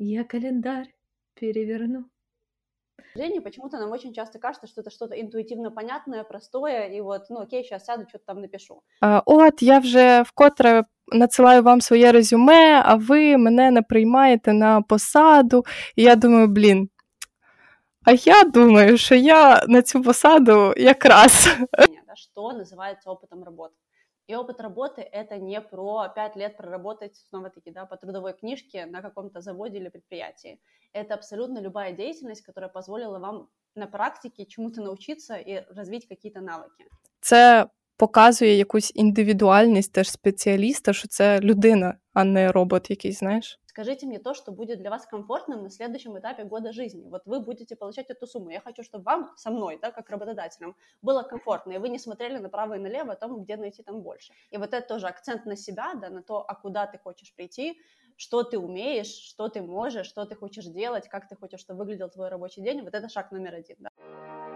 [0.00, 0.94] Я календарь
[1.34, 2.04] переверну.
[2.96, 7.30] К сожалению, почему-то нам очень часто кажется, что это что-то интуитивно понятное, простое, и вот,
[7.30, 8.82] ну окей, сейчас сяду, что-то там напишу.
[9.00, 14.82] А, От, я вже вкотре надсилаю вам своє резюме, а ви мене не приймаєте на
[14.82, 15.64] посаду.
[15.96, 16.88] І я думаю, блін.
[18.04, 21.48] А я думаю, що я на цю посаду якраз.
[22.16, 23.74] Что называется опытом работы?
[24.31, 29.01] И опыт работы– это не про пять лет проработать, снова-таки, да, по трудовой книжке на
[29.01, 30.61] каком-то заводе или предприятии.
[30.93, 36.85] Это абсолютно любая деятельность, которая позволила вам на практике чему-то научиться и развить какие-то навыки.
[37.19, 37.67] Це
[38.00, 43.60] показує якусь індивідуальність теж спеціаліста, що це людина, а не робот якийсь, знаєш.
[43.76, 47.10] Скажите мне то, что будет для вас комфортным на следующем этапе года жизни.
[47.10, 48.48] Вот вы будете получать эту сумму.
[48.50, 52.38] Я хочу, чтобы вам со мной, да, как работодателем, было комфортно, и вы не смотрели
[52.38, 54.32] направо и налево о том, где найти там больше.
[54.50, 57.78] И вот это тоже акцент на себя, да, на то, а куда ты хочешь прийти,
[58.16, 62.08] что ты умеешь, что ты можешь, что ты хочешь делать, как ты хочешь, чтобы выглядел
[62.08, 62.80] твой рабочий день.
[62.80, 64.49] Вот это шаг номер один, да.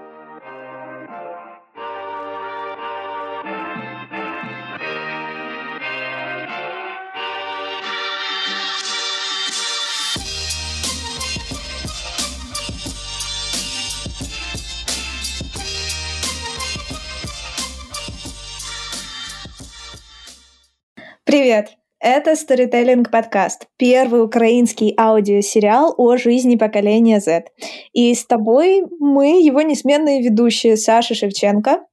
[21.35, 21.71] Привет!
[21.99, 27.47] Это Storytelling подкаст, первый украинский аудиосериал о жизни поколения Z.
[27.91, 31.85] И с тобой мы, его несменные ведущие Саша Шевченко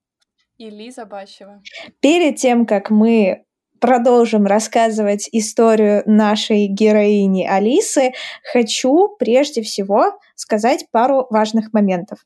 [0.58, 1.60] и Лиза Бащева.
[1.98, 3.42] Перед тем, как мы
[3.80, 8.12] продолжим рассказывать историю нашей героини Алисы,
[8.52, 10.04] хочу прежде всего
[10.36, 12.20] сказать пару важных моментов.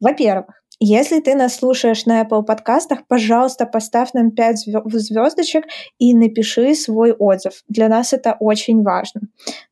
[0.00, 5.64] Во-первых, если ты нас слушаешь на Apple подкастах, пожалуйста, поставь нам 5 звездочек
[5.98, 7.62] и напиши свой отзыв.
[7.68, 9.22] Для нас это очень важно.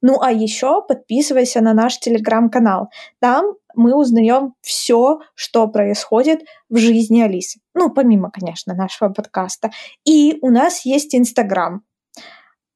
[0.01, 2.89] Ну а еще подписывайся на наш телеграм-канал.
[3.21, 7.61] Там мы узнаем все, что происходит в жизни Алисы.
[7.75, 9.73] Ну, помимо, конечно, нашего подкаста.
[10.05, 11.83] И у нас есть Инстаграм.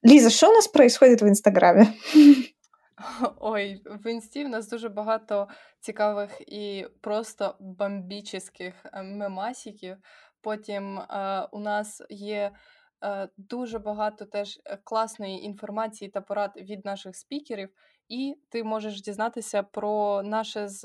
[0.03, 1.95] Лиза, что у нас происходит в Инстаграме?
[3.41, 5.49] Ой, в інсті в нас дуже багато
[5.81, 9.97] цікавих і просто бомбічних е, мемасиків.
[10.41, 12.53] Потім е, у нас є
[13.05, 17.69] е, дуже багато теж е, класної інформації та порад від наших спікерів,
[18.09, 20.85] і ти можеш дізнатися про наше з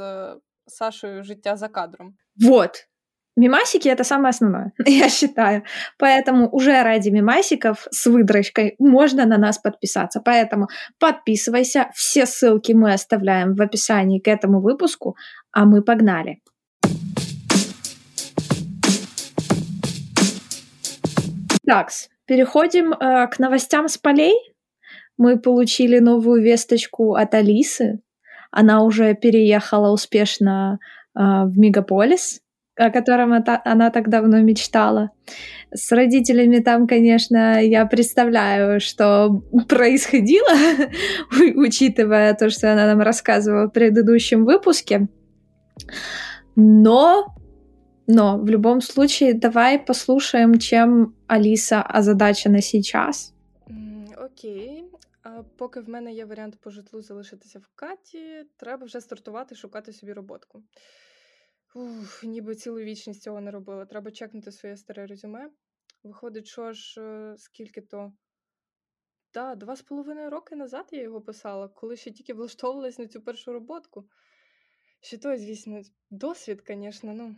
[0.68, 2.18] Сашою життя за кадром.
[2.36, 2.88] Вот.
[3.36, 5.64] Мимасики— это самое основное, я считаю.
[5.98, 10.22] Поэтому уже ради мимасиков с выдрочкой можно на нас подписаться.
[10.24, 10.68] Поэтому
[11.00, 11.90] подписывайся.
[11.96, 15.16] Все ссылки мы оставляем в описании к этому выпуску.
[15.52, 16.42] А мы погнали.
[21.66, 21.90] Так,
[22.26, 24.36] переходим э, к новостям с полей.
[25.18, 28.02] Мы получили новую весточку от Алисы.
[28.52, 30.78] Она уже переехала успешно
[31.16, 32.43] э, в Мегаполис
[32.79, 35.11] о котором это, она так давно мечтала.
[35.73, 40.55] С родителями там, конечно, я представляю, что происходило,
[41.57, 45.09] учитывая то, что она нам рассказывала в предыдущем выпуске.
[46.57, 47.35] Но,
[48.07, 53.35] но в любом случае, давай послушаем, чем Алиса озадачена сейчас.
[54.17, 54.85] Окей.
[55.23, 59.93] А поки в мене є варіант по житлу залишитися в Каті, треба вже стартувати шукати
[59.93, 60.63] собі роботку.
[61.76, 63.86] Ух, ніби цілу вічність цього не робила.
[63.86, 65.52] Треба чекнути своє старе резюме.
[66.04, 68.14] Виходить, що ж, е, скільки то.
[69.32, 73.22] Так, два з половиною роки назад я його писала, коли ще тільки влаштовувалась на цю
[73.22, 74.10] першу роботку.
[75.00, 77.36] Ще той, звісно, досвід, звісно, ну.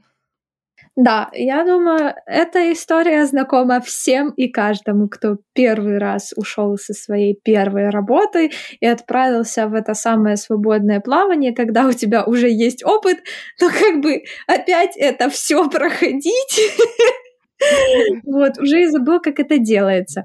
[0.96, 7.38] Да, я думаю, эта история знакома всем и каждому, кто первый раз ушел со своей
[7.42, 8.50] первой работы
[8.80, 13.18] и отправился в это самое свободное плавание, когда у тебя уже есть опыт,
[13.60, 16.60] но как бы опять это все проходить.
[18.24, 20.24] Вот, уже и забыл, как это делается.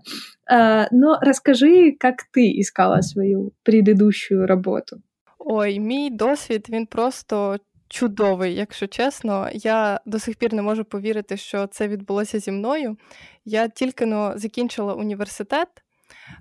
[0.50, 5.02] А, но расскажи, как ты искала свою предыдущую работу.
[5.40, 7.58] Ой, мій досвід він просто
[7.91, 9.49] чудовий, якщо чесно.
[9.53, 12.97] Я до сих пір не можу повірити, що це відбулося зі мною.
[13.45, 15.69] Я тільки но закінчила університет.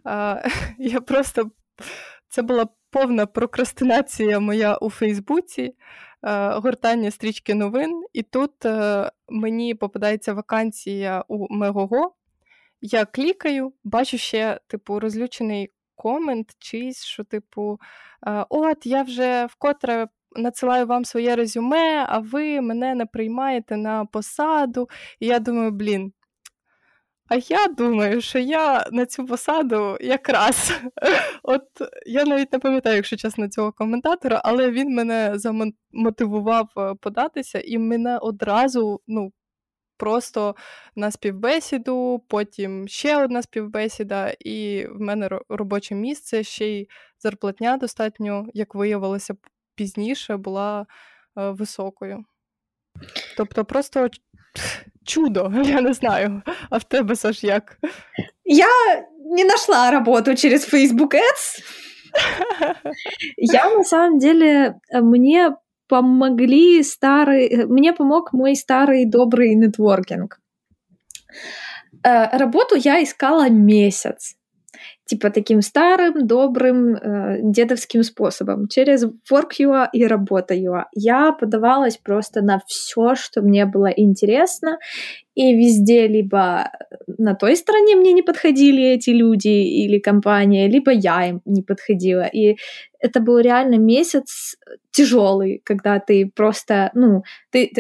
[0.78, 1.51] Я просто
[2.30, 5.75] це була повна прокрастинація моя у Фейсбуці,
[6.51, 12.16] гортання стрічки новин, і тут е, мені попадається вакансія у Мегого.
[12.81, 17.80] Я клікаю, бачу ще, типу, розлючений комент, чийсь, що, типу,
[18.50, 24.90] от, я вже вкотре надсилаю вам своє резюме, а ви мене не приймаєте на посаду.
[25.20, 26.14] І я думаю, блін.
[27.30, 30.74] А я думаю, що я на цю посаду якраз.
[31.44, 31.64] От
[32.06, 37.78] я навіть не пам'ятаю, якщо чесно, цього коментатора, але він мене замотивував е, податися, і
[37.78, 39.31] мене одразу, ну.
[39.98, 40.56] Просто
[40.96, 46.90] на співбесіду, потім ще одна співбесіда, і в мене робоче місце, ще й
[47.20, 49.36] зарплатня достатньо, як виявилося
[49.80, 50.86] пізніше, була
[51.36, 52.26] високою.
[53.38, 54.10] Тобто, просто
[55.06, 56.42] чудо, я не знаю.
[56.70, 57.78] А в тебе Саш, як?
[58.44, 58.68] Я
[59.36, 61.64] не нашла работу через Facebook Ads.
[63.38, 65.56] Я на самом деле, мне
[65.88, 70.40] помогли старые, мне помог мой старый добрый нетворкинг.
[72.04, 74.39] Э, работу я искала месяц
[75.10, 80.84] типа таким старым, добрым э, дедовским способом, через Work.ua и Работа.ua.
[80.94, 84.78] Я подавалась просто на все, что мне было интересно,
[85.34, 86.70] и везде либо
[87.18, 92.26] на той стороне мне не подходили эти люди или компания, либо я им не подходила.
[92.26, 92.58] И
[93.00, 94.58] это был реально месяц
[94.92, 97.72] тяжелый, когда ты просто, ну, ты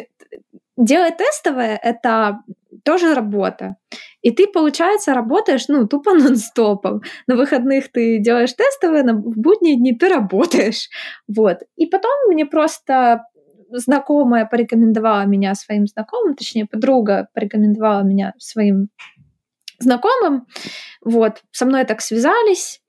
[0.77, 2.39] делать тестовое— это
[2.83, 3.75] тоже работа.
[4.21, 7.01] И ты, получается, работаешь, ну, тупо нон-стопом.
[7.27, 10.89] На выходных ты делаешь тестовое, на будние дни ты работаешь.
[11.27, 11.59] Вот.
[11.75, 13.25] И потом мне просто
[13.71, 18.89] знакомая порекомендовала меня своим знакомым, точнее, подруга порекомендовала меня своим
[19.79, 20.47] знакомым.
[21.03, 21.43] Вот.
[21.51, 22.81] Со мной так связались.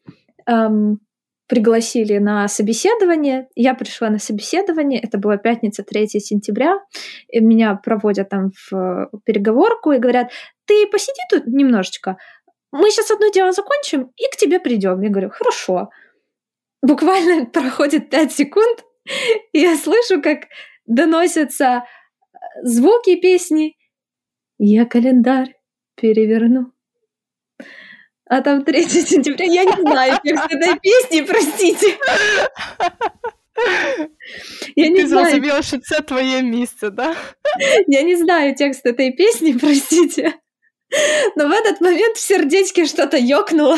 [0.47, 1.01] Эм,
[1.51, 3.49] пригласили на собеседование.
[3.57, 6.79] Я пришла на собеседование, это была пятница, 3 сентября.
[7.29, 10.31] И меня проводят там в э, переговорку и говорят,
[10.67, 12.17] ты посиди тут немножечко,
[12.71, 15.01] мы сейчас одно дело закончим и к тебе придем.
[15.01, 15.91] Я говорю, хорошо.
[16.83, 18.85] Буквально проходит 5 секунд,
[19.53, 20.45] и я слышу, как
[20.87, 23.77] доносятся э, звуки песни
[24.59, 25.57] «Я календарь
[25.97, 26.73] переверну,
[28.30, 29.46] а там 3 сентября.
[29.46, 31.98] Я не знаю текст этой песни, простите.
[34.76, 35.26] Я не Ти знаю.
[35.26, 37.16] зрозуміла, що це твоє місце, да?
[37.88, 40.34] Я не знаю текст этой песни, простите.
[41.36, 43.78] Но в этот момент в сердечке что-то ёкнуло.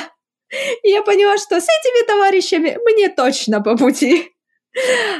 [0.83, 4.30] И я поняла, что с этими товарищами мне точно по пути.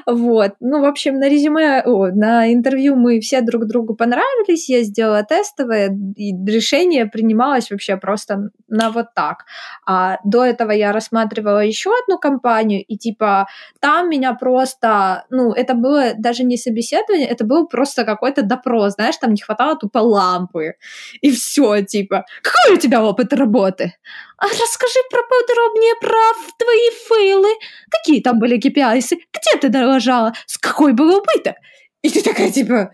[0.06, 0.52] Вот.
[0.60, 5.22] Ну, в общем, на резюме, о, на интервью мы все друг другу понравились, я сделала
[5.22, 9.44] тестовое, и решение принималось вообще просто на вот так.
[9.87, 13.46] А до этого я рассматривала еще одну компанию, и типа
[13.81, 19.16] там меня просто, ну, это было даже не собеседование, это был просто какой-то допрос, знаешь,
[19.16, 20.75] там не хватало тупо лампы.
[21.20, 23.94] И все, типа, какой у тебя опыт работы?
[24.43, 26.19] А расскажи про подробнее про
[26.58, 27.50] твои фейлы.
[27.88, 29.00] Какие там были KPI?
[29.43, 30.33] Где ты налажала?
[30.47, 31.56] С какой был убыток?
[32.03, 32.93] И ты такая, типа...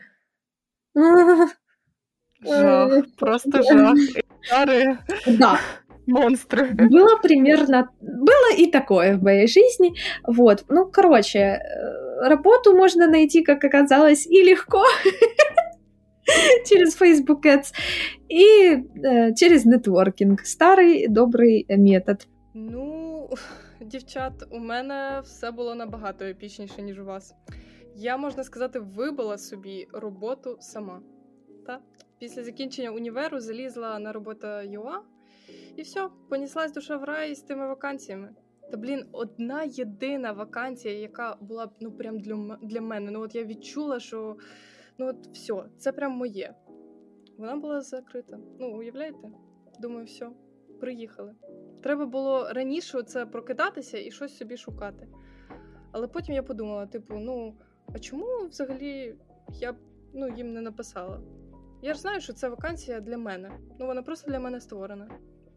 [2.44, 3.96] Жах, просто жах.
[4.42, 4.98] Стары.
[5.26, 5.60] Да.
[6.06, 6.70] Монстры.
[6.72, 7.90] Было примерно...
[8.00, 9.94] Было и такое в моей жизни.
[10.26, 10.64] Вот.
[10.68, 14.84] Ну, короче, э, работу можно найти, как оказалось, и легко.
[16.66, 17.74] через Facebook Ads
[18.28, 18.44] і
[19.04, 20.40] е, через нетворкінг.
[20.44, 22.26] Старий добрий метод.
[22.54, 23.28] Ну,
[23.88, 27.34] дівчат, у мене все було набагато епічніше, ніж у вас.
[27.94, 31.02] Я, можна сказати, вибила собі роботу сама.
[31.66, 31.80] Та?
[32.18, 35.02] Після закінчення універу залізла на роботу ЮА,
[35.76, 38.34] і все, поніслась душа в рай з тими вакансіями.
[38.70, 43.10] Та блін, одна єдина вакансія, яка була б ну прям для для мене.
[43.10, 44.36] Ну от я відчула, що
[44.98, 46.54] Ну от все, це прям моє.
[47.38, 48.38] Вона була закрита.
[48.60, 49.30] Ну, уявляєте?
[49.80, 50.30] Думаю, все,
[50.80, 51.34] приїхали.
[51.82, 55.08] Треба було раніше це прокидатися і щось собі шукати.
[55.92, 57.54] Але потім я подумала: типу, ну,
[57.94, 59.16] а чому взагалі
[59.60, 59.74] я
[60.14, 61.20] ну, їм не написала?
[61.82, 63.50] Я ж знаю, що це вакансія для мене.
[63.78, 65.08] Ну, вона просто для мене створена.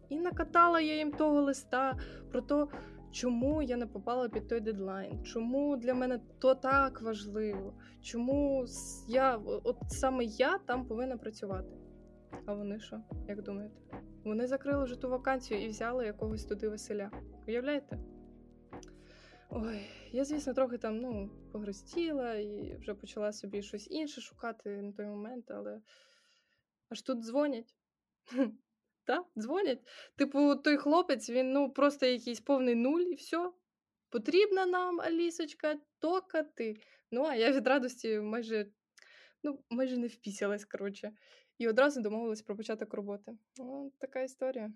[0.10, 1.98] І накатала я їм того листа
[2.32, 2.68] про те,
[3.12, 8.66] чому я не попала під той дедлайн, чому для мене то так важливо, чому
[9.08, 11.81] я от саме я там повинна працювати.
[12.46, 13.76] А вони що, як думаєте?
[14.24, 17.12] Вони закрили вже ту вакансію і взяли якогось туди Василя.
[17.48, 18.00] Уявляєте?
[19.50, 24.92] Ой, я, звісно, трохи там ну, погрустіла і вже почала собі щось інше шукати на
[24.92, 25.82] той момент, але
[26.90, 27.76] аж тут дзвонять.
[29.04, 29.88] Та, дзвонять.
[30.16, 33.52] Типу, той хлопець, він ну просто якийсь повний нуль, і все.
[34.10, 36.78] Потрібна нам, Алісочка, тока ти.
[37.12, 38.72] Ну, а я від радості майже
[39.44, 41.12] ну, майже не впісялась, коротше.
[41.61, 43.33] І одразу домовилась про початок роботи.
[43.59, 44.71] Ну, така історія.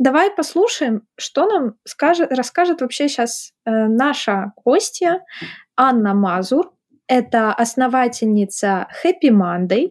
[0.00, 5.24] Давай послушаем, что нам скажет, расскажет вообще сейчас э, наша гостья
[5.76, 6.72] Анна Мазур,
[7.08, 9.88] Это основательница Happy Monday.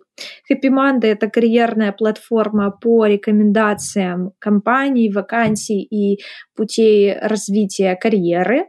[0.48, 6.20] Happy Monday — это карьерная платформа по рекомендациям компаний, вакансий и
[6.56, 8.66] путей развития карьеры.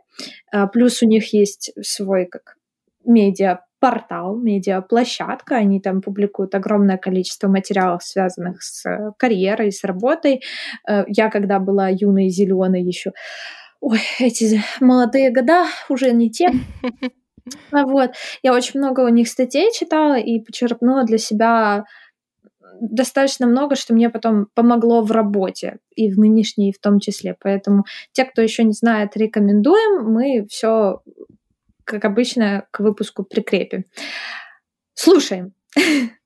[0.52, 2.58] А, плюс у них есть свой как
[3.06, 5.58] медиа портал, медиаплощадка.
[5.58, 8.86] Они там публикуют огромное количество материалов, связанных с
[9.18, 10.42] карьерой, с работой.
[10.88, 13.12] Э, я, когда была юной, зеленой еще,
[13.82, 16.50] ой, эти молодые года уже не те.
[17.74, 18.12] А вот.
[18.42, 21.84] Я очень много у них статей читала и почерпнула для себя
[22.80, 27.36] достаточно много, что мне потом помогло в работе и в нынешней в том числе.
[27.40, 30.12] Поэтому те, кто еще не знает, рекомендуем.
[30.12, 31.02] Мы все,
[31.84, 33.86] как обычно, к выпуску прикрепим.
[34.94, 35.54] Слушаем.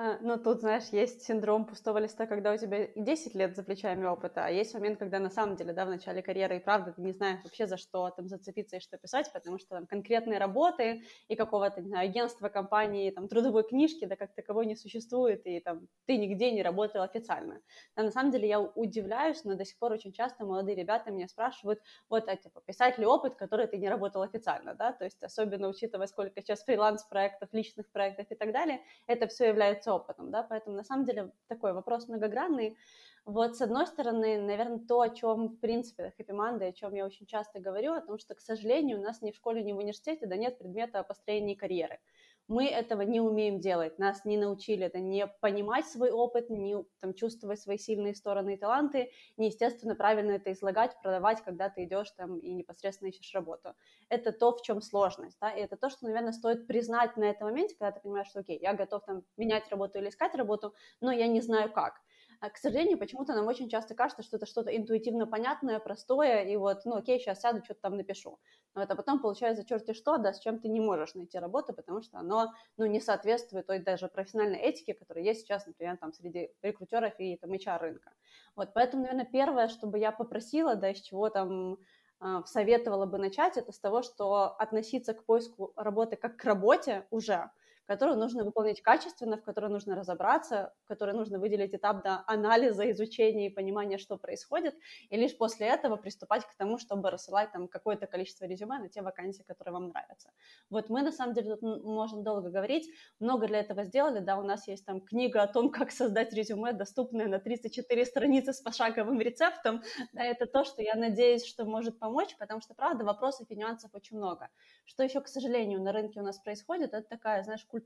[0.00, 4.04] А, ну, тут, знаешь, есть синдром пустого листа, когда у тебя 10 лет за плечами
[4.04, 7.02] опыта, а есть момент, когда на самом деле, да, в начале карьеры и правда ты
[7.02, 11.02] не знаешь вообще за что там зацепиться и что писать, потому что там конкретные работы
[11.26, 15.58] и какого-то, не знаю, агентства, компании, там, трудовой книжки, да, как таковой не существует, и
[15.58, 17.60] там ты нигде не работал официально.
[17.96, 21.26] А на самом деле я удивляюсь, но до сих пор очень часто молодые ребята меня
[21.26, 25.20] спрашивают, вот, а, типа, писать ли опыт, который ты не работал официально, да, то есть
[25.24, 30.30] особенно учитывая, сколько сейчас фриланс-проектов, личных проектов и так далее, это все является делиться опытом,
[30.30, 32.76] да, поэтому на самом деле такой вопрос многогранный.
[33.24, 37.04] Вот с одной стороны, наверное, то, о чем, в принципе, хэппи Манда, о чем я
[37.04, 39.78] очень часто говорю, о том, что, к сожалению, у нас ни в школе, ни в
[39.78, 42.00] университете, да нет предмета о построении карьеры
[42.48, 47.14] мы этого не умеем делать, нас не научили это, не понимать свой опыт, не там,
[47.14, 52.10] чувствовать свои сильные стороны и таланты, не, естественно, правильно это излагать, продавать, когда ты идешь
[52.12, 53.74] там и непосредственно ищешь работу.
[54.08, 57.48] Это то, в чем сложность, да, и это то, что, наверное, стоит признать на этом
[57.48, 61.12] моменте, когда ты понимаешь, что, окей, я готов там менять работу или искать работу, но
[61.12, 62.00] я не знаю как.
[62.40, 66.56] А, к сожалению, почему-то нам очень часто кажется, что это что-то интуитивно понятное, простое, и
[66.56, 68.38] вот, ну окей, сейчас сяду, что-то там напишу.
[68.74, 72.00] Но это потом получается черти что, да, с чем ты не можешь найти работу, потому
[72.00, 76.52] что оно, ну, не соответствует той даже профессиональной этике, которая есть сейчас, например, там среди
[76.62, 78.12] рекрутеров и там HR рынка.
[78.54, 81.78] Вот, поэтому, наверное, первое, чтобы я попросила, да, из чего там
[82.20, 87.06] а, советовала бы начать, это с того, что относиться к поиску работы как к работе
[87.10, 87.50] уже,
[87.88, 92.90] которую нужно выполнить качественно, в которой нужно разобраться, в которой нужно выделить этап до анализа,
[92.90, 94.74] изучения и понимания, что происходит,
[95.08, 99.00] и лишь после этого приступать к тому, чтобы рассылать там какое-то количество резюме на те
[99.00, 100.30] вакансии, которые вам нравятся.
[100.68, 102.90] Вот мы, на самом деле, тут можем долго говорить,
[103.20, 106.74] много для этого сделали, да, у нас есть там книга о том, как создать резюме,
[106.74, 111.98] доступная на 34 страницы с пошаговым рецептом, да, это то, что я надеюсь, что может
[111.98, 114.50] помочь, потому что, правда, вопросов и нюансов очень много.
[114.84, 117.77] Что еще, к сожалению, на рынке у нас происходит, это такая, знаешь, культура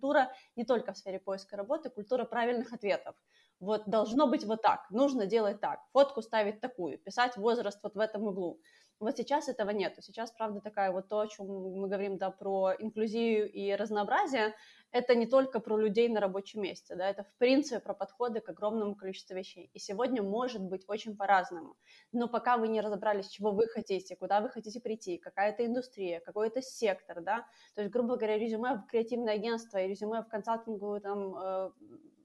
[0.56, 3.14] не только в сфере поиска работы, культура правильных ответов.
[3.60, 7.98] Вот должно быть вот так, нужно делать так, фотку ставить такую, писать возраст вот в
[7.98, 8.60] этом углу.
[8.98, 9.96] Вот сейчас этого нет.
[10.00, 14.54] Сейчас, правда, такая вот то, о чем мы говорим, да, про инклюзию и разнообразие,
[14.92, 18.48] это не только про людей на рабочем месте, да, это в принципе про подходы к
[18.48, 19.70] огромному количеству вещей.
[19.72, 21.76] И сегодня может быть очень по-разному.
[22.12, 26.20] Но пока вы не разобрались, чего вы хотите, куда вы хотите прийти, какая это индустрия,
[26.20, 30.28] какой это сектор, да, то есть, грубо говоря, резюме в креативное агентство и резюме в
[30.28, 31.70] консалтинговую там э,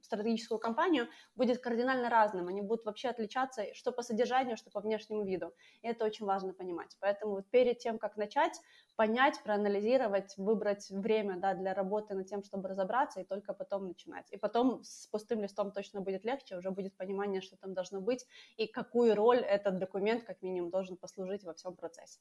[0.07, 2.47] стратегическую компанию будет кардинально разным.
[2.47, 5.53] Они будут вообще отличаться что по содержанию, что по внешнему виду.
[5.81, 6.95] И это очень важно понимать.
[6.99, 8.59] Поэтому вот перед тем, как начать,
[8.97, 14.25] понять, проанализировать, выбрать время да, для работы над тем, чтобы разобраться, и только потом начинать.
[14.31, 18.25] И потом с пустым листом точно будет легче, уже будет понимание, что там должно быть,
[18.57, 22.19] и какую роль этот документ, как минимум, должен послужить во всем процессе.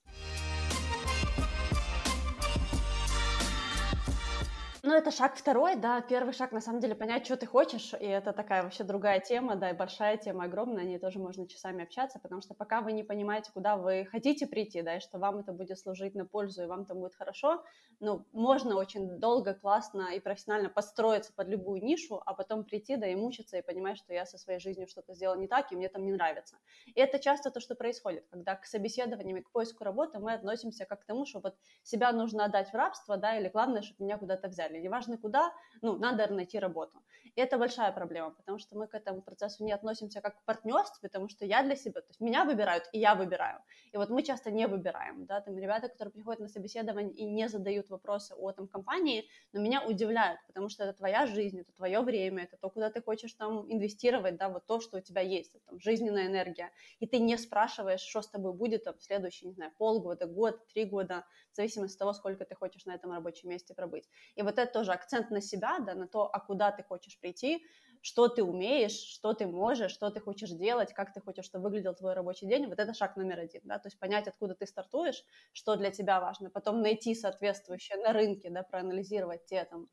[4.86, 6.00] Ну, это шаг второй, да.
[6.00, 9.56] Первый шаг, на самом деле, понять, что ты хочешь, и это такая вообще другая тема,
[9.56, 12.92] да, и большая тема, огромная, о ней тоже можно часами общаться, потому что пока вы
[12.92, 16.62] не понимаете, куда вы хотите прийти, да, и что вам это будет служить на пользу,
[16.62, 17.64] и вам там будет хорошо,
[17.98, 23.08] ну, можно очень долго, классно и профессионально построиться под любую нишу, а потом прийти, да,
[23.08, 25.88] и мучиться, и понимать, что я со своей жизнью что-то сделал не так, и мне
[25.88, 26.58] там не нравится.
[26.86, 30.84] И это часто то, что происходит, когда к собеседованиям и к поиску работы мы относимся
[30.84, 34.16] как к тому, что вот себя нужно отдать в рабство, да, или главное, чтобы меня
[34.18, 35.52] куда-то взяли или неважно куда,
[35.82, 37.02] ну, надо найти работу.
[37.34, 41.02] И это большая проблема, потому что мы к этому процессу не относимся как к партнерству,
[41.02, 43.60] потому что я для себя, то есть меня выбирают, и я выбираю.
[43.92, 47.48] И вот мы часто не выбираем, да, там ребята, которые приходят на собеседование и не
[47.48, 52.00] задают вопросы о там компании, но меня удивляют, потому что это твоя жизнь, это твое
[52.00, 55.52] время, это то, куда ты хочешь там инвестировать, да, вот то, что у тебя есть,
[55.66, 59.52] там, жизненная энергия, и ты не спрашиваешь, что с тобой будет там в следующий, не
[59.52, 63.50] знаю, полгода, год, три года, в зависимости от того, сколько ты хочешь на этом рабочем
[63.50, 64.08] месте пробыть.
[64.34, 67.64] И вот это тоже акцент на себя, да, на то, а куда ты хочешь прийти,
[68.02, 71.94] что ты умеешь, что ты можешь, что ты хочешь делать, как ты хочешь, чтобы выглядел
[71.94, 75.24] твой рабочий день, вот это шаг номер один, да, то есть понять, откуда ты стартуешь,
[75.52, 79.88] что для тебя важно, потом найти соответствующее на рынке, да, проанализировать те там,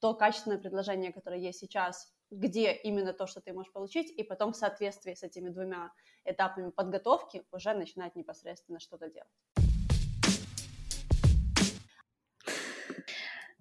[0.00, 4.52] то качественное предложение, которое есть сейчас, где именно то, что ты можешь получить, и потом
[4.52, 5.92] в соответствии с этими двумя
[6.24, 9.65] этапами подготовки уже начинать непосредственно что-то делать.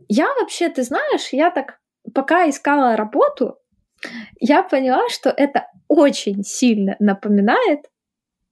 [0.07, 1.79] Я вообще, ты знаешь, я так
[2.13, 3.57] пока искала работу,
[4.39, 7.79] я поняла, что это очень сильно напоминает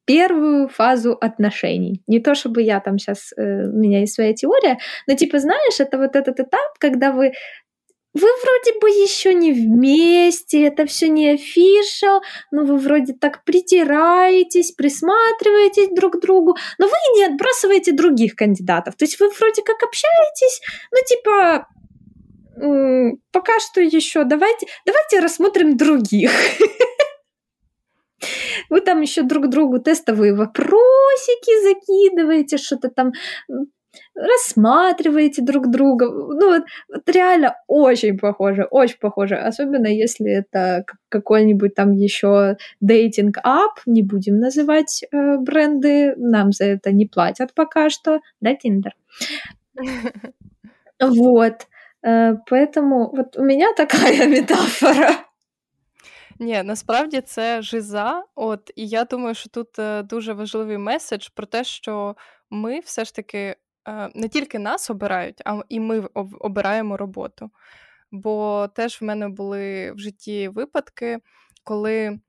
[0.06, 2.02] первую фазу отношений.
[2.08, 5.80] Не то чтобы я там сейчас, э, у меня есть своя теория, но типа, знаешь,
[5.80, 7.34] это вот этот этап, когда вы
[8.14, 14.72] вы вроде бы еще не вместе, это все не афиша, но вы вроде так притираетесь,
[14.72, 18.96] присматриваетесь друг к другу, но вы не отбрасываете других кандидатов.
[18.96, 21.68] То есть вы вроде как общаетесь, ну типа
[23.32, 26.32] пока что еще давайте, давайте рассмотрим других.
[28.70, 33.12] Вы там еще друг другу тестовые вопросики закидываете, что-то там
[34.15, 36.07] рассматриваете друг друга.
[36.07, 39.37] Ну, вот, вот реально очень похоже, очень похоже.
[39.37, 46.65] Особенно если это какой-нибудь там еще дейтинг ап, не будем называть э, бренды, нам за
[46.65, 48.95] это не платят пока что, да, Тиндер?
[51.01, 51.67] Вот.
[52.03, 55.25] Э, поэтому вот у меня такая метафора.
[56.41, 58.25] Ні, насправді це жиза.
[58.35, 62.17] От і я думаю, що тут е, дуже важливий меседж про те, що
[62.51, 63.57] ми все ж таки е,
[64.16, 66.00] не тільки нас обирають, а і ми
[66.40, 67.52] обираємо роботу.
[68.12, 71.20] Бо теж в мене були в житті випадки,
[71.64, 72.20] коли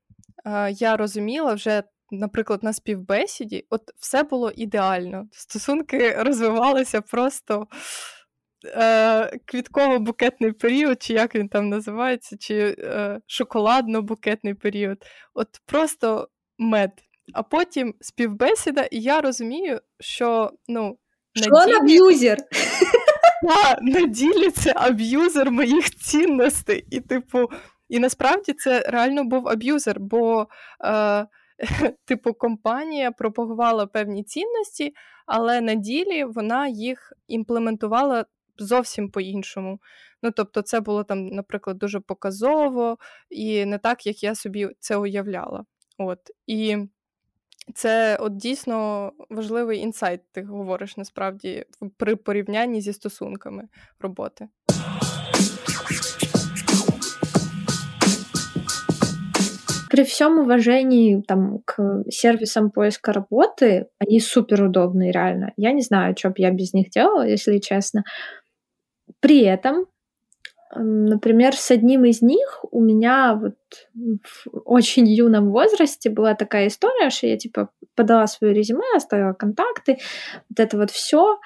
[0.45, 1.83] е, я розуміла вже.
[2.11, 5.27] Наприклад, на співбесіді, от все було ідеально.
[5.31, 7.67] Стосунки розвивалися просто
[8.65, 14.97] е, квітково-букетний період, чи як він там називається, чи е, шоколадно-букетний період.
[15.33, 16.91] От просто мед.
[17.33, 20.97] А потім співбесіда, і я розумію, що ну.
[21.35, 21.75] Що ділі...
[21.75, 22.37] аб'юзер?
[23.43, 26.85] Да, на ділі це аб'юзер моїх цінностей.
[26.89, 27.49] І, типу,
[27.89, 30.47] і насправді це реально був аб'юзер, бо.
[30.85, 31.27] Е,
[32.05, 34.93] Типу, компанія пропагувала певні цінності,
[35.25, 38.25] але на ділі вона їх імплементувала
[38.57, 39.79] зовсім по-іншому.
[40.23, 42.97] Ну, тобто, це було там, наприклад, дуже показово
[43.29, 45.65] і не так, як я собі це уявляла.
[45.97, 46.19] От.
[46.47, 46.77] І
[47.74, 51.64] це от дійсно важливий інсайт, ти говориш насправді
[51.96, 53.68] при порівнянні зі стосунками
[54.00, 54.48] роботи.
[59.90, 65.52] При всем уважении там, к сервисам поиска работы, они супер удобные, реально.
[65.56, 68.04] Я не знаю, что бы я без них делала, если честно.
[69.20, 69.86] При этом,
[70.75, 73.55] например, с одним из них у меня вот
[73.93, 79.99] в очень юном возрасте была такая история, что я типа подала свое резюме, оставила контакты,
[80.49, 81.39] вот это вот все.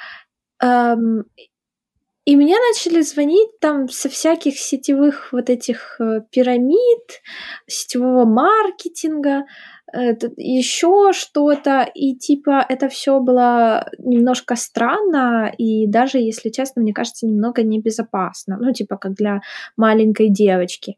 [2.26, 7.24] И мне начали звонить там со всяких сетевых вот этих э, пирамид,
[7.66, 9.46] сетевого маркетинга,
[10.38, 17.26] еще что-то, и типа это все было немножко странно, и даже, если честно, мне кажется,
[17.26, 19.42] немного небезопасно, ну, типа как для
[19.78, 20.98] маленькой девочки,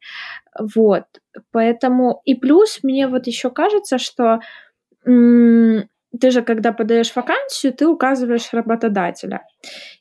[0.59, 1.05] вот,
[1.51, 4.39] поэтому, и плюс мне вот еще кажется, что
[5.03, 9.45] ты же, когда подаешь вакансию, ты указываешь работодателя.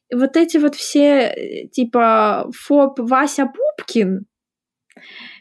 [0.09, 4.27] И вот эти вот все, э, типа, ФОП Вася Пупкин,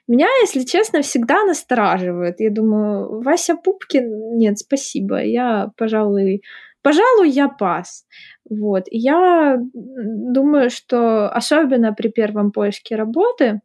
[0.10, 2.40] меня, если честно, всегда настораживает.
[2.40, 6.42] Я думаю, Вася Пупкин, нет, спасибо, я, пожалуй,
[6.82, 8.06] пожалуй, я пас.
[8.50, 8.86] Вот.
[8.90, 13.62] Я думаю, что особенно при первом поиске работы,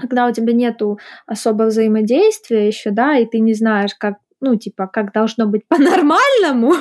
[0.00, 4.86] когда у тебя нету особо взаимодействия еще, да, и ты не знаешь, как, ну, типа,
[4.86, 6.74] как должно быть по-нормальному,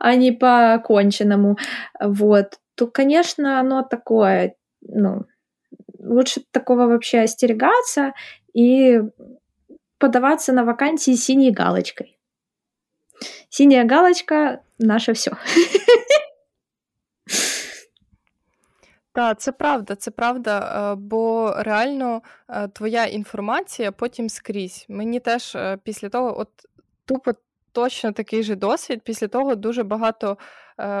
[0.00, 1.56] а не по конченному,
[2.00, 5.24] вот, то, конечно, оно такое, ну,
[6.06, 8.12] лучше такого вообще остерегаться
[8.54, 9.00] и
[9.98, 12.18] подаваться на вакансии синей галочкой.
[13.48, 15.32] Синяя галочка наше все.
[19.12, 24.86] Так, це правда, це правда, е, бо реально е, твоя інформація потім скрізь.
[24.88, 26.48] Мені теж е, після того, от
[27.04, 27.32] тупо
[27.72, 29.00] точно такий же досвід.
[29.04, 30.38] Після того дуже багато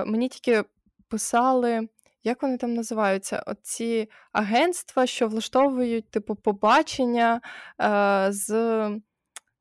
[0.06, 0.64] мені тільки
[1.08, 1.88] писали
[2.26, 3.42] як вони там називаються?
[3.46, 7.40] Оці агентства, що влаштовують типу побачення
[7.82, 8.50] е, з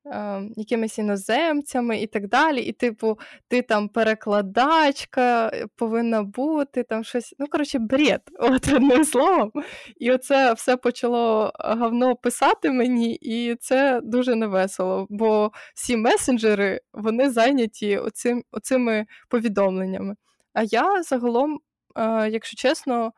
[0.05, 2.61] е, якимись іноземцями і так далі.
[2.61, 7.35] І, типу, ти там перекладачка е, повинна бути, там щось.
[7.39, 9.51] Ну, коротше, бред, от одним словом.
[9.97, 17.29] І оце все почало гавно писати мені, і це дуже невесело, бо всі месенджери вони
[17.29, 20.15] зайняті оцим, оцими повідомленнями.
[20.55, 21.59] А я загалом,
[22.31, 23.13] якщо чесно,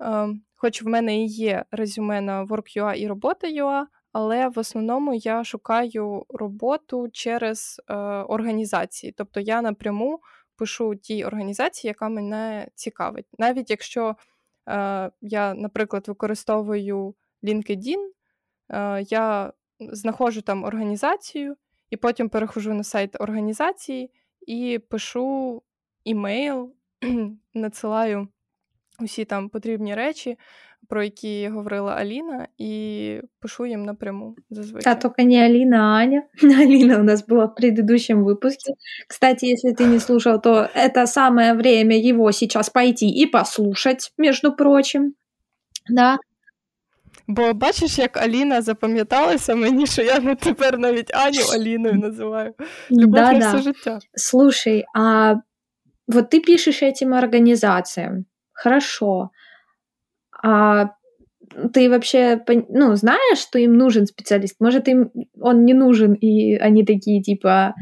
[0.00, 5.44] е, хоч в мене і є резюме на Work.ua і робота.ua, але в основному я
[5.44, 9.14] шукаю роботу через е, організації.
[9.16, 10.20] Тобто я напряму
[10.56, 13.26] пишу тій організації, яка мене цікавить.
[13.38, 14.16] Навіть якщо
[14.68, 18.08] е, я, наприклад, використовую LinkedIn,
[18.68, 21.56] е, я знаходжу там організацію
[21.90, 24.10] і потім перехожу на сайт організації
[24.46, 25.62] і пишу
[26.04, 26.74] імейл,
[27.53, 28.27] надсилаю
[28.99, 30.37] усі там потрібні речі,
[30.89, 34.93] про які говорила Аліна, і пишу їм напряму зазвичай.
[34.93, 36.23] А только не Алина, а Аня.
[36.43, 38.73] Алина у нас была в предыдущем выпуске.
[39.07, 44.55] Кстати, если ты не слушал, то это самое время его сейчас пойти и послушать, между
[44.55, 45.15] прочим.
[45.89, 46.17] Да.
[47.27, 52.53] Бо бачиш, як Аліна запам'яталася мені, що я не тепер навіть Аню Аліною називаю.
[52.91, 53.49] Любов да, на да.
[53.49, 53.99] все життя.
[54.13, 55.35] Слушай, а
[56.09, 59.31] вот ты пишешь этим организациям, хорошо,
[60.43, 60.91] а
[61.73, 64.55] ты вообще ну, знаешь, что им нужен специалист?
[64.59, 67.75] Может, им он не нужен, и они такие типа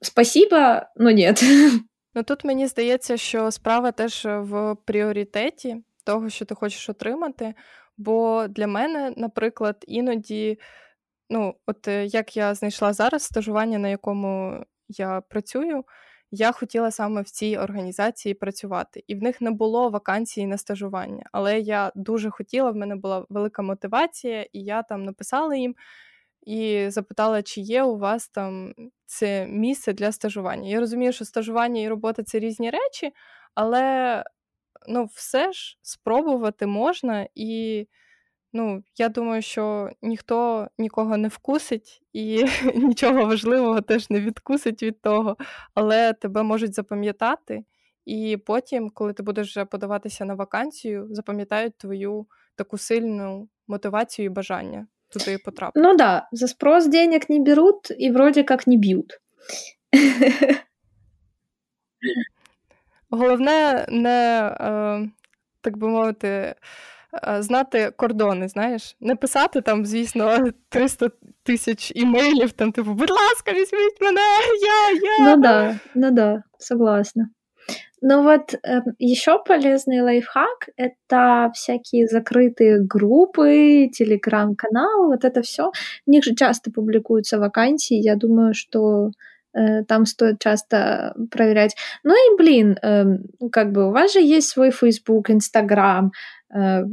[0.00, 1.42] спасибо, но нет.
[2.16, 7.54] Ну тут мені здається, що справа теж в пріоритеті того, що ти хочеш отримати.
[7.96, 10.58] Бо для мене, наприклад, іноді,
[11.30, 15.84] ну, от е, як я знайшла зараз стажування, на якому я працюю,
[16.31, 21.23] я хотіла саме в цій організації працювати, і в них не було вакансії на стажування.
[21.31, 25.75] Але я дуже хотіла, в мене була велика мотивація, і я там написала їм
[26.41, 28.73] і запитала, чи є у вас там
[29.05, 30.69] це місце для стажування.
[30.69, 33.11] Я розумію, що стажування і робота це різні речі,
[33.55, 34.23] але
[34.87, 37.87] ну, все ж спробувати можна, і
[38.53, 45.01] ну, я думаю, що ніхто нікого не вкусить і нічого важливого теж не відкусить від
[45.01, 45.37] того,
[45.73, 47.63] але тебе можуть запам'ятати,
[48.05, 54.29] і потім, коли ти будеш вже подаватися на вакансію, запам'ятають твою таку сильну мотивацію і
[54.29, 55.79] бажання туди потрапити.
[55.79, 59.19] Ну да, за спрос денег не берут и вроде как не бьют.
[63.09, 65.09] Головне не, е,
[65.61, 66.55] так би мовити,
[67.38, 71.10] знати кордони, знаєш, не писати там, звісно, 300
[71.42, 74.20] тисяч імейлів, там, типу, будь ласка, візьміть мене,
[74.62, 75.36] я, я.
[75.36, 77.28] Ну да, ну да, согласна.
[78.06, 85.70] Но вот э, еще полезный лайфхак это всякие закрытые группы, телеграм-каналы, вот это все.
[86.06, 87.94] В них же часто публикуются вакансии.
[87.96, 89.10] Я думаю, что
[89.54, 91.76] э, там стоит часто проверять.
[92.02, 93.04] Ну и, блин, э,
[93.50, 96.12] как бы у вас же есть свой Facebook, Instagram.
[96.53, 96.83] Э,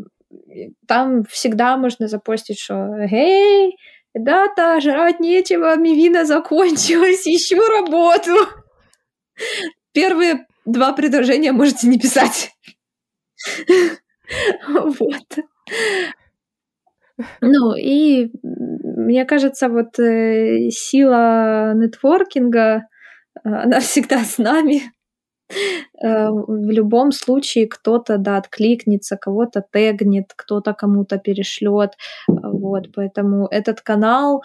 [0.87, 2.75] там всегда можно запостить, что
[3.11, 3.77] «Эй,
[4.15, 8.35] ребята, жрать нечего, мивина закончилась, ищу работу».
[9.93, 12.51] Первые два предложения можете не писать.
[14.69, 15.39] Вот.
[17.41, 22.89] Ну, и мне кажется, вот э, сила нетворкинга,
[23.43, 24.83] она всегда с нами.
[25.49, 31.93] Э, в любом случае кто-то, да, откликнется, кого-то тегнет, кто-то кому-то перешлет.
[32.29, 34.43] Вот, поэтому этот канал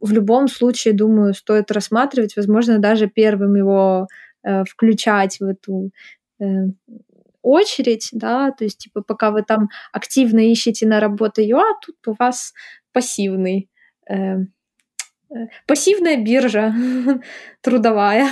[0.00, 4.06] в любом случае, думаю, стоит рассматривать, возможно, даже первым его
[4.42, 5.90] э, включать в эту
[6.40, 6.44] э,
[7.42, 12.14] очередь, да, то есть, типа, пока вы там активно ищете на работу ЮА, тут у
[12.18, 12.52] вас
[12.92, 13.68] пассивный,
[14.08, 14.36] э,
[15.66, 16.74] пассивная биржа
[17.62, 18.30] трудовая.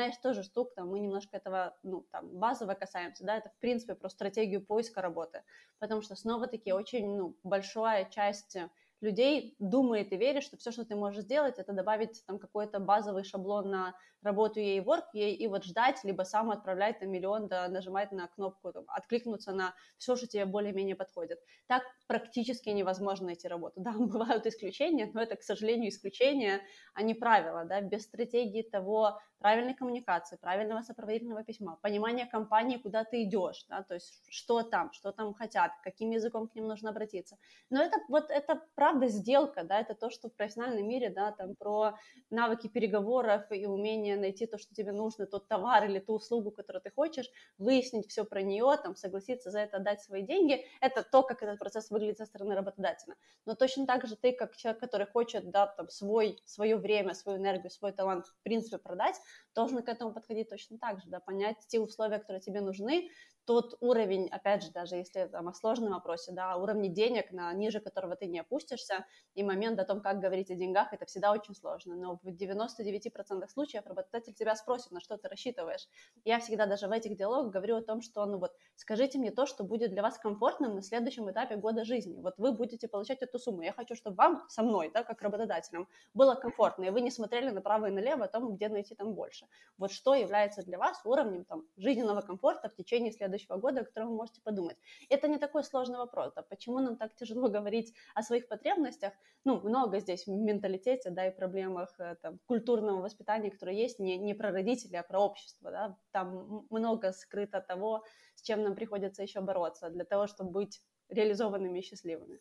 [0.00, 3.58] Одна из тоже штук, там, мы немножко этого, ну, там, базово касаемся, да, это, в
[3.58, 5.42] принципе, про стратегию поиска работы,
[5.78, 8.56] потому что, снова-таки, очень, ну, большая часть
[9.02, 13.24] людей думает и верит, что все, что ты можешь сделать, это добавить там какой-то базовый
[13.24, 17.68] шаблон на работу ей work, ей и вот ждать, либо сам отправлять на миллион, да,
[17.68, 21.40] нажимать на кнопку, там, откликнуться на все, что тебе более-менее подходит.
[21.66, 23.80] Так практически невозможно найти работу.
[23.90, 26.60] Да, бывают исключения, но это, к сожалению, исключения,
[26.94, 33.04] а не правила, да, без стратегии того, правильной коммуникации, правильного сопроводительного письма, понимания компании, куда
[33.04, 36.90] ты идешь, да, то есть что там, что там хотят, каким языком к ним нужно
[36.90, 37.38] обратиться.
[37.70, 41.56] Но это вот это правда сделка, да, это то, что в профессиональном мире, да, там
[41.56, 41.94] про
[42.30, 46.50] навыки переговоров и умение решение, найти то, что тебе нужно, тот товар или ту услугу,
[46.50, 50.64] которую ты хочешь, выяснить все про нее, там, согласиться за это отдать свои деньги.
[50.80, 53.16] Это то, как этот процесс выглядит со стороны работодателя.
[53.46, 57.38] Но точно так же ты, как человек, который хочет, да, там, свой, свое время, свою
[57.38, 59.16] энергию, свой талант, в принципе, продать,
[59.54, 63.10] должен к этому подходить точно так же, да, понять те условия, которые тебе нужны,
[63.44, 67.80] тот уровень, опять же, даже если там о сложном вопросе, да, уровне денег, на ниже
[67.80, 71.54] которого ты не опустишься, и момент о том, как говорить о деньгах, это всегда очень
[71.54, 71.96] сложно.
[71.96, 75.88] Но в 99% случаев работодатель тебя спросит, на что ты рассчитываешь.
[76.24, 79.46] Я всегда даже в этих диалогах говорю о том, что, ну вот, скажите мне то,
[79.46, 82.20] что будет для вас комфортным на следующем этапе года жизни.
[82.20, 83.62] Вот вы будете получать эту сумму.
[83.62, 87.50] Я хочу, чтобы вам со мной, да, как работодателем, было комфортно, и вы не смотрели
[87.50, 89.46] направо и налево о том, где найти там больше.
[89.78, 93.84] Вот что является для вас уровнем там жизненного комфорта в течение следующего следующего года, о
[93.84, 94.76] котором вы можете подумать.
[95.08, 99.12] Это не такой сложный вопрос, да, почему нам так тяжело говорить о своих потребностях,
[99.44, 104.18] ну, много здесь в менталитете, да, и проблемах э, там, культурного воспитания, которое есть, не,
[104.18, 109.22] не про родителей, а про общество, да, там много скрыто того, с чем нам приходится
[109.22, 112.38] еще бороться для того, чтобы быть реализованными и счастливыми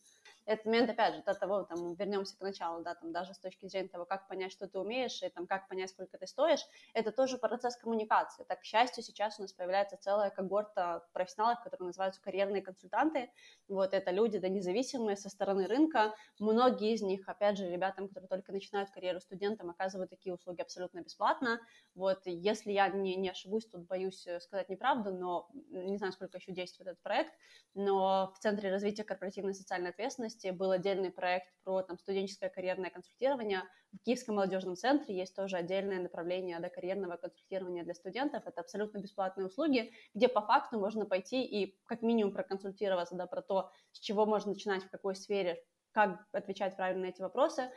[0.49, 3.67] этот момент, опять же, до того, там, вернемся к началу, да, там, даже с точки
[3.67, 7.11] зрения того, как понять, что ты умеешь, и там, как понять, сколько ты стоишь, это
[7.11, 8.43] тоже процесс коммуникации.
[8.45, 13.31] Так, к счастью, сейчас у нас появляется целая когорта профессионалов, которые называются карьерные консультанты.
[13.67, 16.15] Вот, это люди, да, независимые со стороны рынка.
[16.39, 21.01] Многие из них, опять же, ребятам, которые только начинают карьеру студентам, оказывают такие услуги абсолютно
[21.01, 21.59] бесплатно.
[21.93, 26.51] Вот, если я не, не ошибусь, тут боюсь сказать неправду, но не знаю, сколько еще
[26.51, 27.33] действует этот проект,
[27.73, 32.89] но в Центре развития корпоративной социальной ответственности области был отдельный проект про там, студенческое карьерное
[32.89, 33.63] консультирование.
[33.91, 38.43] В Киевском молодежном центре есть тоже отдельное направление до карьерного консультирования для студентов.
[38.45, 43.41] Это абсолютно бесплатные услуги, где по факту можно пойти и как минимум проконсультироваться да, про
[43.41, 47.71] то, с чего можно начинать, в какой сфере, как отвечать правильно на эти вопросы,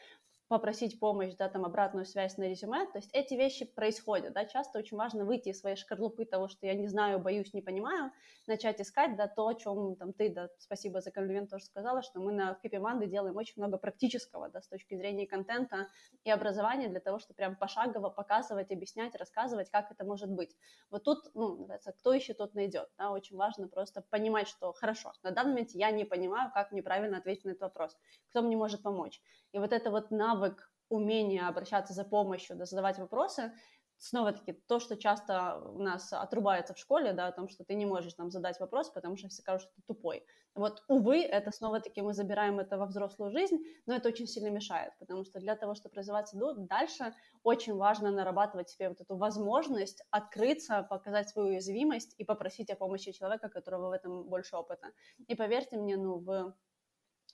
[0.53, 4.79] попросить помощь, да, там, обратную связь на резюме, то есть эти вещи происходят, да, часто
[4.79, 8.13] очень важно выйти из своей шкарлупы того, что я не знаю, боюсь, не понимаю,
[8.47, 12.21] начать искать, да, то, о чем там ты, да, спасибо за комплимент тоже сказала, что
[12.21, 15.89] мы на Капиманды делаем очень много практического, да, с точки зрения контента
[16.25, 20.55] и образования для того, чтобы прям пошагово показывать, объяснять, рассказывать, как это может быть.
[20.91, 25.15] Вот тут, ну, называется, кто ищет, тот найдет, да, очень важно просто понимать, что хорошо,
[25.23, 27.97] на данный момент я не понимаю, как мне правильно ответить на этот вопрос,
[28.29, 29.23] кто мне может помочь.
[29.53, 30.42] И вот это вот навык
[30.89, 33.53] умение обращаться за помощью, да, задавать вопросы,
[34.03, 37.87] снова-таки то, что часто у нас отрубается в школе, да, о том, что ты не
[37.87, 40.27] можешь там задать вопрос, потому что все скажут, что ты тупой.
[40.55, 44.93] Вот, увы, это снова-таки мы забираем это во взрослую жизнь, но это очень сильно мешает,
[44.99, 50.83] потому что для того, чтобы развиваться дальше, очень важно нарабатывать себе вот эту возможность открыться,
[50.83, 54.89] показать свою уязвимость и попросить о помощи человека, которого в этом больше опыта.
[55.29, 56.55] И поверьте мне, ну, в,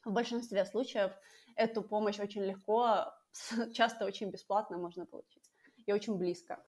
[0.09, 1.13] в большинстве случаев
[1.55, 3.13] эту помощь очень легко,
[3.75, 5.51] часто очень бесплатно можно получить
[5.87, 6.65] и очень близко.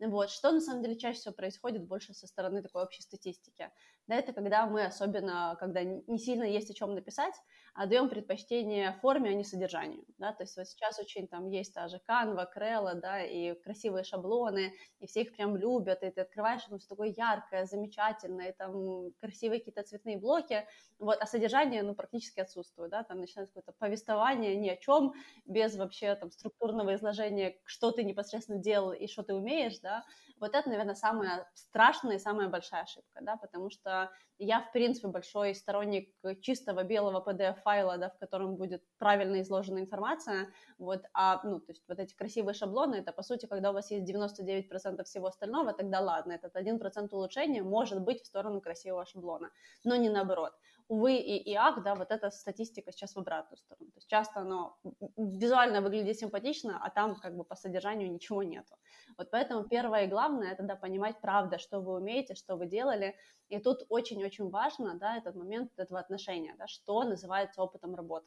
[0.00, 3.70] Вот, что на самом деле чаще всего происходит больше со стороны такой общей статистики.
[4.08, 7.34] Да, это когда мы, особенно когда не сильно есть о чем написать,
[7.74, 10.06] отдаем предпочтение форме, а не содержанию.
[10.16, 10.32] Да?
[10.32, 14.72] То есть вот сейчас очень там есть та же Canva, Крелла, да, и красивые шаблоны,
[14.98, 19.12] и все их прям любят, и ты открываешь, оно все такое яркое, замечательное, и там
[19.20, 20.66] красивые какие-то цветные блоки,
[20.98, 25.12] вот, а содержание, ну, практически отсутствует, да, там начинается какое-то повествование ни о чем,
[25.44, 30.04] без вообще там структурного изложения, что ты непосредственно делал и что ты умеешь, да,
[30.40, 35.08] вот это, наверное, самая страшная и самая большая ошибка, да, потому что я, в принципе,
[35.08, 41.60] большой сторонник чистого белого PDF-файла, да, в котором будет правильно изложена информация, вот, а, ну,
[41.60, 45.26] то есть вот эти красивые шаблоны, это, по сути, когда у вас есть 99% всего
[45.26, 49.50] остального, тогда ладно, этот 1% улучшения может быть в сторону красивого шаблона,
[49.84, 50.52] но не наоборот
[50.88, 53.90] увы и, и ах, да, вот эта статистика сейчас в обратную сторону.
[53.90, 54.78] То есть часто оно
[55.16, 58.76] визуально выглядит симпатично, а там как бы по содержанию ничего нету.
[59.18, 63.16] Вот поэтому первое и главное, это, да, понимать правда, что вы умеете, что вы делали.
[63.48, 68.26] И тут очень-очень важно, да, этот момент этого отношения, да, что называется опытом работы.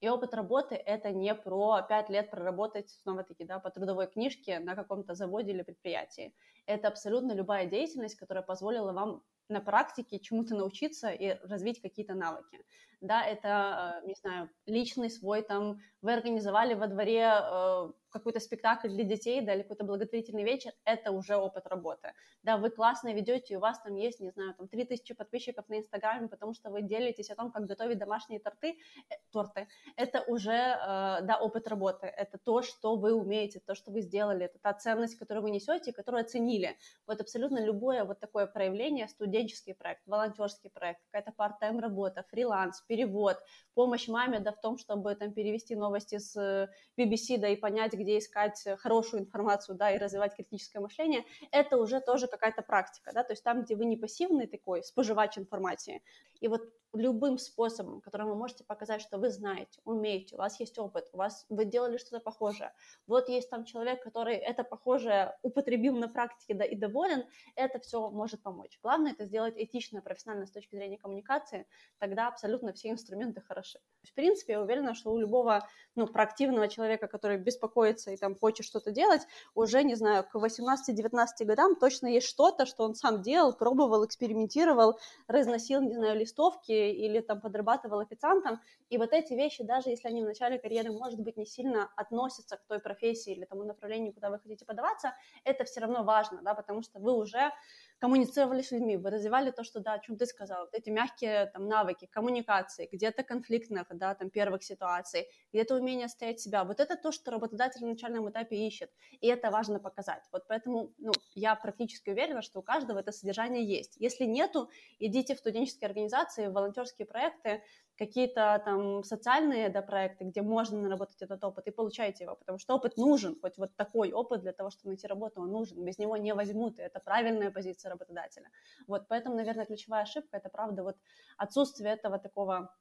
[0.00, 4.74] И опыт работы– это не про пять лет проработать, снова-таки, да, по трудовой книжке на
[4.74, 6.34] каком-то заводе или предприятии.
[6.66, 12.60] Это абсолютно любая деятельность, которая позволила вам на практике чему-то научиться и развить какие-то навыки.
[13.00, 18.88] Да, это, э, не знаю, личный свой там, вы организовали во дворе э, какой-то спектакль
[18.88, 22.12] для детей, да, или какой-то благотворительный вечер, это уже опыт работы.
[22.42, 26.28] Да, вы классно ведете, у вас там есть, не знаю, там 3000 подписчиков на Инстаграме,
[26.28, 29.68] потому что вы делитесь о том, как готовить домашние торты, э, торты.
[29.96, 30.76] Это уже, э,
[31.22, 32.06] да, опыт работы.
[32.06, 35.92] Это то, что вы умеете, то, что вы сделали, это та ценность, которую вы несете,
[35.92, 36.76] которую оценили.
[37.06, 42.82] Вот абсолютно любое вот такое проявление студент студенческий проект, волонтерский проект, какая-то part-time работа, фриланс,
[42.82, 43.38] перевод,
[43.74, 48.18] помощь маме, да, в том, чтобы там перевести новости с BBC, да, и понять, где
[48.18, 53.32] искать хорошую информацию, да, и развивать критическое мышление, это уже тоже какая-то практика, да, то
[53.32, 56.02] есть там, где вы не пассивный такой споживач информации,
[56.40, 60.78] и вот любым способом, которым вы можете показать, что вы знаете, умеете, у вас есть
[60.78, 62.72] опыт, у вас вы делали что-то похожее.
[63.06, 67.24] Вот есть там человек, который это похожее употребил на практике да, и доволен,
[67.54, 68.78] это все может помочь.
[68.82, 71.66] Главное это сделать этично, профессионально с точки зрения коммуникации,
[71.98, 73.78] тогда абсолютно все инструменты хороши.
[74.02, 78.66] В принципе, я уверена, что у любого ну, проактивного человека, который беспокоится и там хочет
[78.66, 79.22] что-то делать,
[79.54, 84.98] уже, не знаю, к 18-19 годам точно есть что-то, что он сам делал, пробовал, экспериментировал,
[85.28, 90.22] разносил, не знаю, листовки или там подрабатывал официантом, и вот эти вещи, даже если они
[90.22, 94.30] в начале карьеры, может быть, не сильно относятся к той профессии или тому направлению, куда
[94.30, 95.14] вы хотите подаваться,
[95.44, 97.52] это все равно важно, да, потому что вы уже
[98.00, 101.46] коммуницировали с людьми, вы развивали то, что, да, о чем ты сказал, вот эти мягкие
[101.46, 106.96] там навыки коммуникации, где-то конфликтных, да, там первых ситуаций, где-то умение стоять себя, вот это
[106.96, 110.24] то, что работодатель на начальном этапе ищет, и это важно показать.
[110.32, 113.96] Вот поэтому, ну, я практически уверена, что у каждого это содержание есть.
[113.98, 117.62] Если нету, идите в студенческие организации, в волонтерские проекты,
[118.00, 122.74] какие-то там социальные да, проекты, где можно наработать этот опыт, и получайте его, потому что
[122.74, 126.16] опыт нужен, хоть вот такой опыт для того, чтобы найти работу, он нужен, без него
[126.16, 128.48] не возьмут, и это правильная позиция работодателя.
[128.86, 130.96] Вот, поэтому, наверное, ключевая ошибка— это, правда, вот
[131.36, 132.74] отсутствие этого такого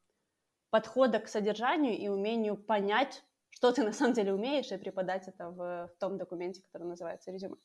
[0.70, 5.50] подхода к содержанию и умению понять, что ты на самом деле умеешь, и преподать это
[5.50, 7.58] в, в том документе, который называется резюме.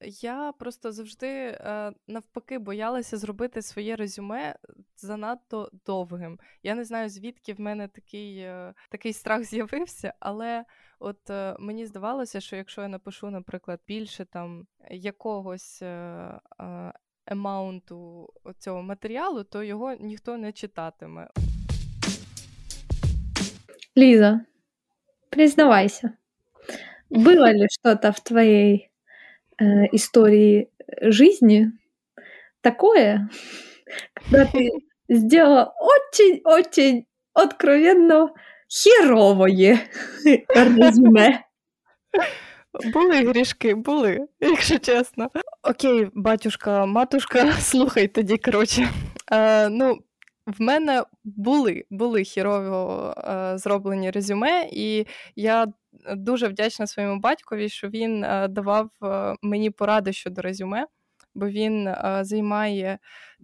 [0.00, 4.56] Я просто завжди е, навпаки боялася зробити своє резюме
[4.96, 6.38] занадто довгим.
[6.62, 10.64] Я не знаю, звідки в мене такий е, такий страх з'явився, але
[10.98, 15.82] от е, мені здавалося, що якщо я напишу, наприклад, більше там якогось
[17.26, 18.28] емаунту
[18.58, 21.28] цього матеріалу, то його ніхто не читатиме.
[23.96, 24.40] Ліза,
[25.30, 26.12] признавайся,
[27.10, 28.93] было ли что-то в твоей
[29.58, 31.72] э, истории жизни
[32.60, 33.28] такое,
[34.14, 34.70] когда ты
[35.08, 38.32] сделала очень-очень откровенно
[38.68, 39.80] херовое
[40.54, 41.44] резюме.
[42.92, 45.30] Були грішки, були, якщо чесно.
[45.62, 48.88] Окей, батюшка, матушка, слухай тоді, коротше.
[49.32, 49.98] Е, ну,
[50.46, 55.66] в мене були були хірово е, зроблені резюме, і я
[56.16, 60.86] дуже вдячна своєму батькові, що він е, давав е, мені поради щодо резюме,
[61.34, 62.98] бо він е, займає,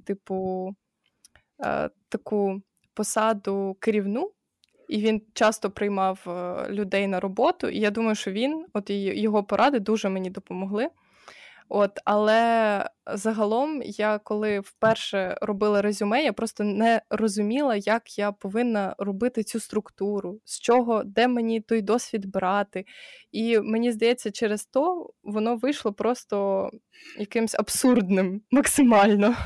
[0.04, 0.74] типу,
[2.08, 2.62] таку
[2.94, 4.32] посаду керівну.
[4.88, 6.20] І він часто приймав
[6.70, 10.88] людей на роботу, і я думаю, що він, от його поради дуже мені допомогли.
[11.68, 18.94] От, Але загалом, я коли вперше робила резюме, я просто не розуміла, як я повинна
[18.98, 22.84] робити цю структуру, з чого, де мені той досвід брати.
[23.32, 26.68] І мені здається, через то воно вийшло просто
[27.18, 29.36] якимсь абсурдним максимально.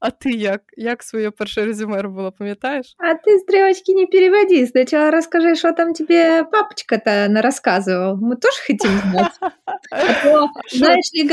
[0.00, 0.62] А ти як?
[0.76, 2.94] Як своє перше резюме робила, пам'ятаєш?
[2.98, 4.66] А ти стрілочки не переводи.
[4.66, 8.16] Спочатку розкажи, що там тебе папочка-то нарассказывал.
[8.16, 9.32] Мы тоже хотим знать.
[9.90, 11.28] А то, знаешь ли,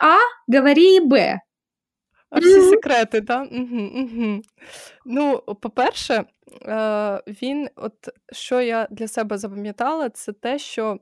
[0.00, 1.11] А, говори Б.
[2.30, 3.48] А всі секрети, так?
[3.52, 4.42] Угу, угу.
[5.04, 6.24] Ну, по-перше,
[6.62, 10.98] е, він, от що я для себе запам'ятала, це те, що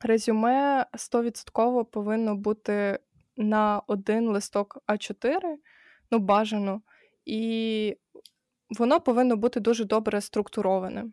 [0.00, 2.98] резюме 100% повинно бути
[3.36, 5.40] на один листок А4,
[6.10, 6.82] ну, бажано,
[7.24, 7.96] і
[8.78, 11.04] воно повинно бути дуже добре структуроване.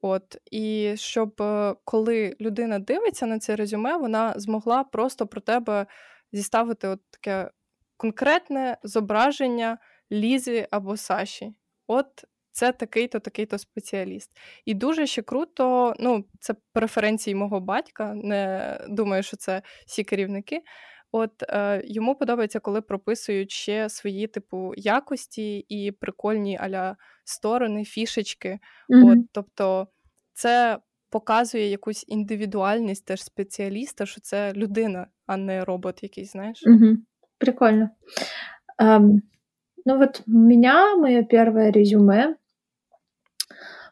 [0.00, 5.86] От, І щоб е, коли людина дивиться на це резюме, вона змогла просто про тебе
[6.32, 7.50] зіставити от таке
[7.96, 9.78] конкретне зображення
[10.12, 11.54] Лізи або Саші.
[11.86, 14.30] От це такий-то, такий-то спеціаліст.
[14.64, 20.62] І дуже ще круто, ну, це преференції мого батька, не думаю, що це всі керівники.
[21.12, 28.58] От е, йому подобається, коли прописують ще свої типу якості і прикольні аля сторони, фішечки.
[28.88, 29.12] Mm-hmm.
[29.12, 29.88] От, Тобто
[30.32, 30.78] це
[31.14, 36.62] показує якусь індивідуальність теж спеціаліста, що це людина, а не робот якийсь, знаєш.
[36.66, 36.96] Угу.
[37.38, 37.94] Прикольно.
[38.80, 39.20] Um,
[39.84, 42.36] ну вот у меня мое первое резюме.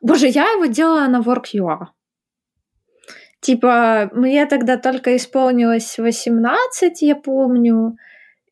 [0.00, 1.88] Боже, я его делала на Work.ua.
[3.40, 7.96] Типа, мне тогда только исполнилось 18, я помню,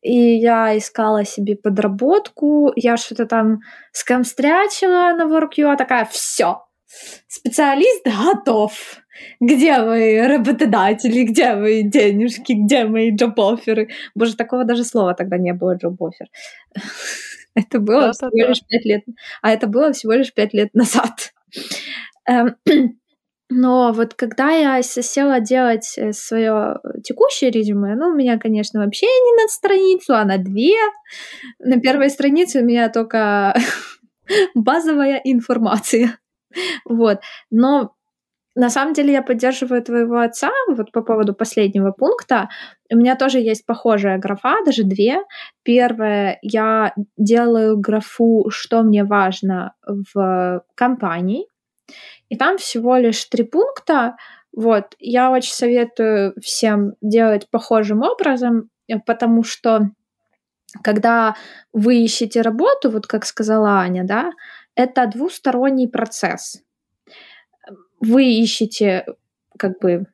[0.01, 3.61] и я искала себе подработку, я что-то там
[3.93, 6.65] скамстрячила на Work.ua, такая, все,
[7.27, 9.00] специалист готов.
[9.39, 13.89] Где мои работодатели, где мои денежки, где мои джоб-оферы?
[14.15, 16.27] Боже, такого даже слова тогда не было, джоб-офер.
[17.55, 19.03] Это было да, всего да, лишь пять лет,
[19.41, 21.33] а это было всего лишь пять лет назад.
[22.25, 22.55] Эм,
[23.49, 29.05] но вот когда я села делать э, свое текущее резюме, ну, у меня, конечно, вообще
[29.05, 30.75] не на страницу, а на две.
[31.59, 33.53] На первой странице у меня только
[34.55, 36.17] базовая информация.
[36.85, 37.21] Вот.
[37.49, 37.93] Но
[38.55, 42.49] на самом деле я поддерживаю твоего отца вот по поводу последнего пункта.
[42.91, 45.23] У меня тоже есть похожая графа, даже две.
[45.63, 51.45] Первое, я делаю графу, что мне важно в компании.
[52.29, 54.15] И там всего лишь три пункта.
[54.53, 58.69] Вот, я очень советую всем делать похожим образом,
[59.05, 59.91] потому что
[60.83, 61.35] когда
[61.71, 64.31] вы ищете работу, вот как сказала Аня, да,
[64.75, 66.61] это двусторонний процесс.
[68.01, 69.05] Вы ищете
[69.57, 70.07] как бы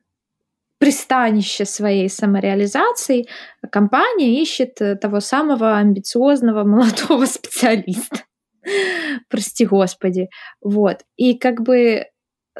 [0.78, 3.26] пристанище своей самореализации,
[3.70, 8.20] компания ищет э, того самого амбициозного молодого специалиста.
[9.28, 10.28] Прости господи.
[10.60, 10.98] Вот.
[11.16, 12.06] И как бы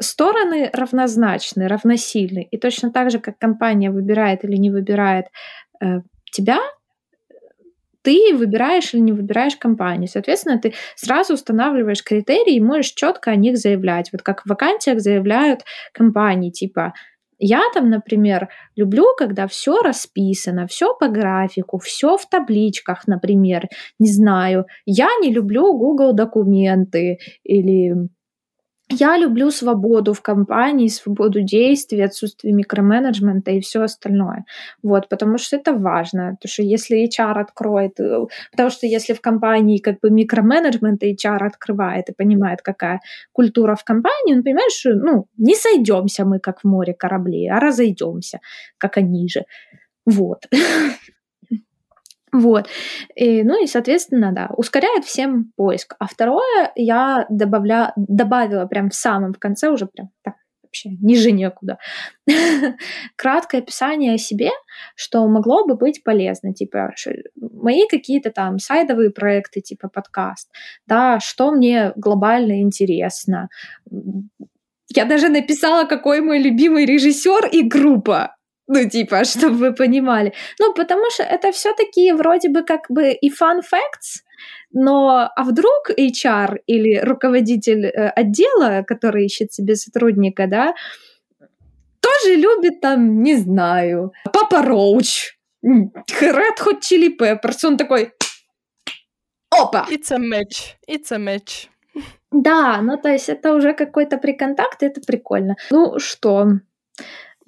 [0.01, 2.49] стороны равнозначны, равносильны.
[2.51, 5.27] И точно так же, как компания выбирает или не выбирает
[5.81, 6.01] э,
[6.33, 6.59] тебя,
[8.03, 10.09] ты выбираешь или не выбираешь компанию.
[10.09, 14.11] Соответственно, ты сразу устанавливаешь критерии и можешь четко о них заявлять.
[14.13, 15.61] Вот как в вакансиях заявляют
[15.93, 16.93] компании, типа
[17.39, 23.69] я там, например, люблю, когда все расписано, все по графику, все в табличках, например.
[23.99, 27.95] Не знаю, я не люблю Google документы или
[28.91, 34.45] я люблю свободу в компании, свободу действий, отсутствие микроменеджмента и все остальное.
[34.83, 36.37] Вот, потому что это важно.
[36.41, 41.47] Потому что если HR откроет, э, потому что если в компании как бы микроменеджмент HR
[41.47, 43.01] открывает и понимает, какая
[43.33, 47.61] культура в компании, он понимает, что ну, не сойдемся мы, как в море кораблей, а
[47.61, 48.41] разойдемся,
[48.79, 49.45] как они же.
[50.07, 50.47] Вот.
[52.33, 52.69] Вот.
[53.15, 55.95] И, ну и, соответственно, да, ускоряет всем поиск.
[55.99, 60.35] А второе я добавля, добавила прям в самом конце уже прям так,
[60.69, 61.79] вообще ниже некуда.
[63.17, 64.51] Краткое описание о себе,
[64.95, 66.93] что могло бы быть полезно, типа
[67.37, 70.51] мои какие-то там сайдовые проекты, типа подкаст,
[70.87, 73.49] да, что мне глобально интересно.
[74.95, 78.38] Я даже написала, какой мой любимый режиссер и группа.
[78.69, 80.33] Ну, типа, чтобы вы понимали.
[80.61, 84.23] Ну, потому что это все-таки вроде бы как бы и fun facts,
[84.73, 90.75] но а вдруг HR или руководитель э, отдела, который ищет себе сотрудника, да,
[92.01, 98.13] тоже любит там, не знаю, Папа Роуч, Red Hot Chili Peppers, он такой,
[99.51, 99.87] опа!
[99.91, 101.69] It's a match, it's a match.
[102.31, 105.57] Да, ну то есть это уже какой-то приконтакт, это прикольно.
[105.71, 106.61] Ну что,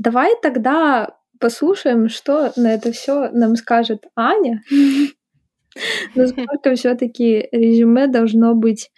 [0.00, 4.62] Давай тогда послушаем, что на это все нам скажет Аня.
[6.14, 8.90] Насколько все-таки резюме должно быть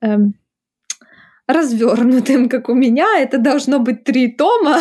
[0.00, 0.32] эм,
[1.46, 3.18] развернутым, как у меня.
[3.18, 4.78] Это должно быть три тома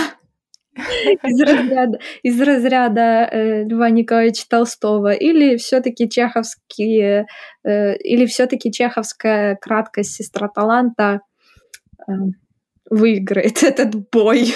[0.75, 7.27] из разряда, из разряда э, Льва Николаевича Толстого, или все-таки чеховские,
[7.65, 11.19] э, или все-таки чеховская краткость сестра таланта
[12.07, 12.13] э,
[12.89, 14.53] выиграет этот бой.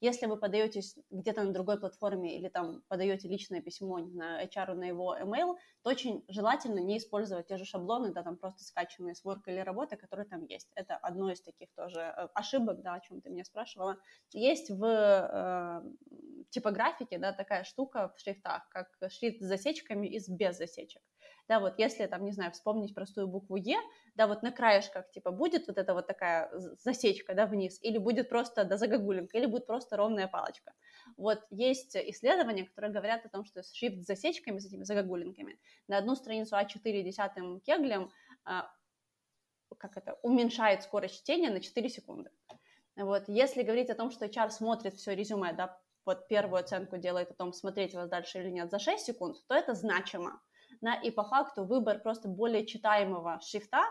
[0.00, 4.84] Если вы подаетесь где-то на другой платформе или там подаете личное письмо на HR на
[4.84, 9.24] его email, то очень желательно не использовать те же шаблоны, да, там просто скачанные с
[9.24, 10.70] work или работы, которые там есть.
[10.74, 13.98] Это одно из таких тоже э, ошибок, да, о чем ты меня спрашивала.
[14.32, 15.82] Есть в э,
[16.48, 21.02] типографике, да, такая штука в шрифтах, как шрифт с засечками и с без засечек
[21.50, 23.76] да, вот если там, не знаю, вспомнить простую букву Е,
[24.14, 26.48] да, вот на краешках, типа, будет вот эта вот такая
[26.78, 30.72] засечка, да, вниз, или будет просто, да, загогулинка, или будет просто ровная палочка.
[31.16, 35.98] Вот есть исследования, которые говорят о том, что шрифт с засечками, с этими загогулинками, на
[35.98, 38.12] одну страницу А4 десятым кеглем,
[38.44, 38.70] а,
[39.76, 42.30] как это, уменьшает скорость чтения на 4 секунды.
[42.94, 47.32] Вот, если говорить о том, что HR смотрит все резюме, да, вот первую оценку делает
[47.32, 50.40] о том, смотреть вас дальше или нет за 6 секунд, то это значимо
[50.80, 53.82] да, и по факту выбор просто более читаемого шрифта,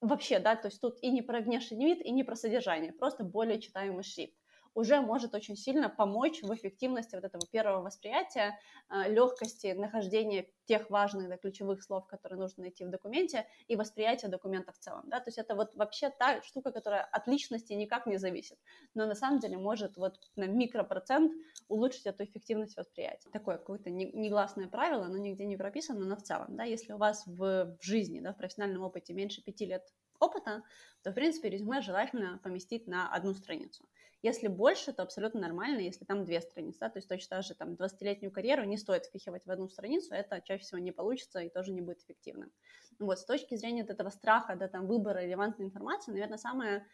[0.00, 3.24] вообще, да, то есть тут и не про внешний вид, и не про содержание, просто
[3.24, 4.34] более читаемый шрифт.
[4.74, 8.58] Уже может очень сильно помочь в эффективности вот этого первого восприятия,
[8.90, 14.28] э, легкости нахождения тех важных да, ключевых слов, которые нужно найти в документе, и восприятия
[14.28, 15.02] документа в целом.
[15.06, 15.20] Да?
[15.20, 18.58] То есть это вот вообще та штука, которая от личности никак не зависит,
[18.94, 21.32] но на самом деле может вот на микропроцент
[21.68, 23.30] улучшить эту эффективность восприятия.
[23.30, 27.24] Такое какое-то негласное правило, оно нигде не прописано, но в целом, да, если у вас
[27.26, 29.84] в, в жизни, да, в профессиональном опыте меньше пяти лет
[30.20, 30.62] опыта,
[31.02, 33.88] то, в принципе, резюме желательно поместить на одну страницу.
[34.22, 37.54] Если больше, то абсолютно нормально, если там две страницы, да, то есть точно так же
[37.54, 41.50] там 20-летнюю карьеру не стоит впихивать в одну страницу, это чаще всего не получится и
[41.50, 42.50] тоже не будет эффективным.
[42.98, 46.86] Вот, с точки зрения вот этого страха, да, там, выбора релевантной информации, наверное, самое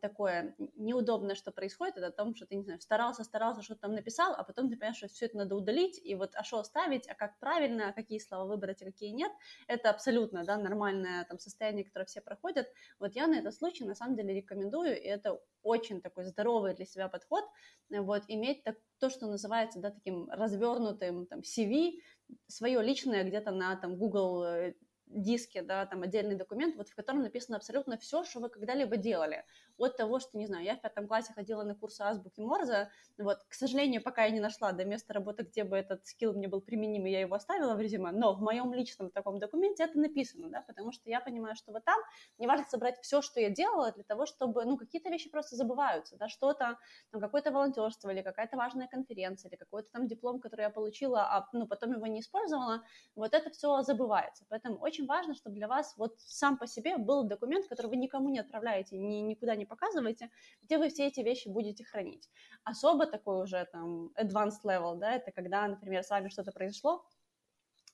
[0.00, 3.94] такое неудобное, что происходит, это о том, что ты, не знаю, старался, старался, что-то там
[3.94, 7.08] написал, а потом ты понимаешь, что все это надо удалить, и вот, а что оставить,
[7.08, 9.30] а как правильно, а какие слова выбрать, а какие нет,
[9.68, 12.68] это абсолютно, да, нормальное там состояние, которое все проходят.
[12.98, 16.84] Вот я на этот случай, на самом деле, рекомендую, и это очень такой здоровый для
[16.84, 17.44] себя подход,
[17.88, 22.00] вот, иметь так, то, что называется, да, таким развернутым, там, CV,
[22.48, 24.74] свое личное где-то на, там, Google э,
[25.14, 29.44] диске, да, там отдельный документ, вот в котором написано абсолютно все, что вы когда-либо делали
[29.78, 33.38] от того, что, не знаю, я в пятом классе ходила на курсы азбуки Морзе, вот,
[33.48, 36.60] к сожалению, пока я не нашла до места работы, где бы этот скилл мне был
[36.60, 40.48] применим, и я его оставила в резюме, но в моем личном таком документе это написано,
[40.50, 41.98] да, потому что я понимаю, что вот там
[42.38, 46.16] мне важно собрать все, что я делала, для того, чтобы, ну, какие-то вещи просто забываются,
[46.16, 46.78] да, что-то,
[47.10, 51.48] там, какое-то волонтерство или какая-то важная конференция или какой-то там диплом, который я получила, а,
[51.52, 52.82] ну, потом его не использовала,
[53.14, 57.24] вот это все забывается, поэтому очень важно, чтобы для вас вот сам по себе был
[57.24, 60.30] документ, который вы никому не отправляете, ни, никуда не показываете,
[60.62, 62.28] где вы все эти вещи будете хранить.
[62.64, 67.04] Особо такой уже там advanced level, да, это когда, например, с вами что-то произошло,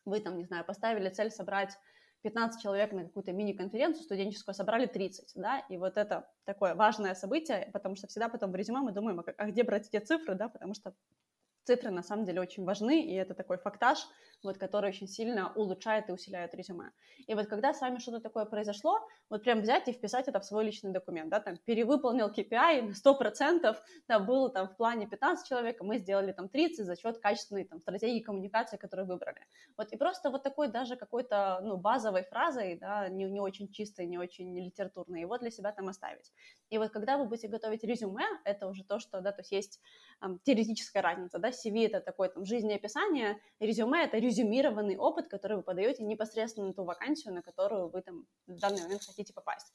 [0.05, 1.77] вы там, не знаю, поставили цель собрать
[2.23, 7.71] 15 человек на какую-то мини-конференцию студенческую, собрали 30, да, и вот это такое важное событие,
[7.73, 10.49] потому что всегда потом в резюме мы думаем, а, а где брать эти цифры, да,
[10.49, 10.95] потому что
[11.69, 13.99] цифры на самом деле очень важны, и это такой фактаж,
[14.43, 16.91] вот, который очень сильно улучшает и усиляет резюме.
[17.27, 20.45] И вот когда с вами что-то такое произошло, вот прям взять и вписать это в
[20.45, 23.77] свой личный документ, да, там, перевыполнил KPI на 100%,
[24.09, 27.65] да, было там в плане 15 человек, а мы сделали там 30 за счет качественной
[27.65, 29.41] там стратегии коммуникации, которую выбрали.
[29.77, 34.07] Вот, и просто вот такой даже какой-то, ну, базовой фразой, да, не, не очень чистой,
[34.07, 36.33] не очень литературной, его для себя там оставить.
[36.71, 39.81] И вот когда вы будете готовить резюме, это уже то, что, да, то есть есть
[40.21, 45.63] там, теоретическая разница, да, CV это такое там жизнеописание, резюме это резюмированный опыт, который вы
[45.63, 49.73] подаете непосредственно на ту вакансию, на которую вы там в данный момент хотите попасть.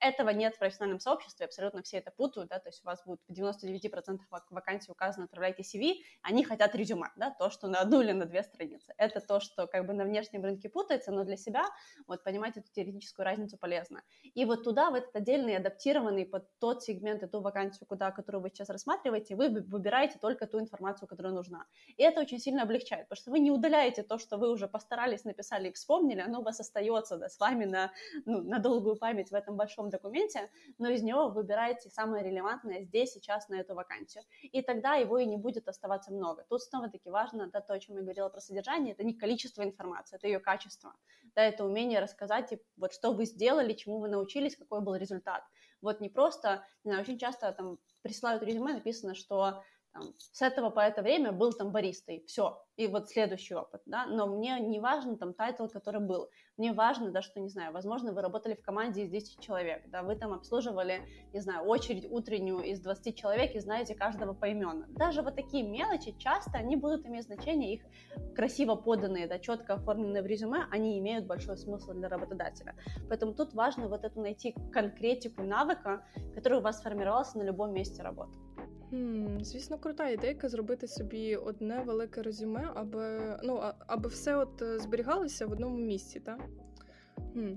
[0.00, 3.20] Этого нет в профессиональном сообществе, абсолютно все это путают, да, то есть у вас будет
[3.28, 4.18] в 99%
[4.50, 8.42] вакансий указано «отправляйте CV», они хотят резюме, да, то, что на одну или на две
[8.42, 8.94] страницы.
[8.96, 11.64] Это то, что как бы на внешнем рынке путается, но для себя
[12.06, 14.02] вот понимать эту теоретическую разницу полезно.
[14.34, 18.42] И вот туда, в этот отдельный, адаптированный под тот сегмент и ту вакансию, куда, которую
[18.42, 21.66] вы сейчас рассматриваете, вы выбираете только ту информацию, которая нужна.
[21.96, 25.24] И это очень сильно облегчает, потому что вы не удаляете то, что вы уже постарались,
[25.24, 27.92] написали и вспомнили, оно у вас остается да, с вами на,
[28.24, 33.12] ну, на долгую память в этом большом документе, но из него выбираете самое релевантное здесь,
[33.12, 34.24] сейчас, на эту вакансию.
[34.42, 36.46] И тогда его и не будет оставаться много.
[36.48, 40.16] Тут снова-таки важно, да, то, о чем я говорила про содержание, это не количество информации,
[40.16, 40.94] это ее качество.
[41.34, 45.42] Да, это умение рассказать, и вот что вы сделали, чему вы научились, какой был результат.
[45.80, 50.70] Вот не просто, не знаю, очень часто там присылают резюме, написано, что там, с этого
[50.70, 54.80] по это время был там баристой, все, и вот следующий опыт, да, но мне не
[54.80, 58.62] важен там title, который был, мне важно, да, что, не знаю, возможно, вы работали в
[58.62, 63.54] команде из 10 человек, да, вы там обслуживали, не знаю, очередь утреннюю из 20 человек
[63.54, 64.86] и знаете каждого поименно.
[64.90, 67.82] Даже вот такие мелочи часто, они будут иметь значение, их
[68.34, 72.74] красиво поданные, да, четко оформленные в резюме, они имеют большой смысл для работодателя.
[73.08, 78.02] Поэтому тут важно вот эту найти конкретику навыка, который у вас сформировался на любом месте
[78.02, 78.32] работы.
[78.90, 84.78] Хм, Звісно, крута ідейка зробити собі одне велике резюме, аби ну, аби все от е,
[84.78, 86.40] зберігалося в одному місці, так?
[87.32, 87.52] Хм.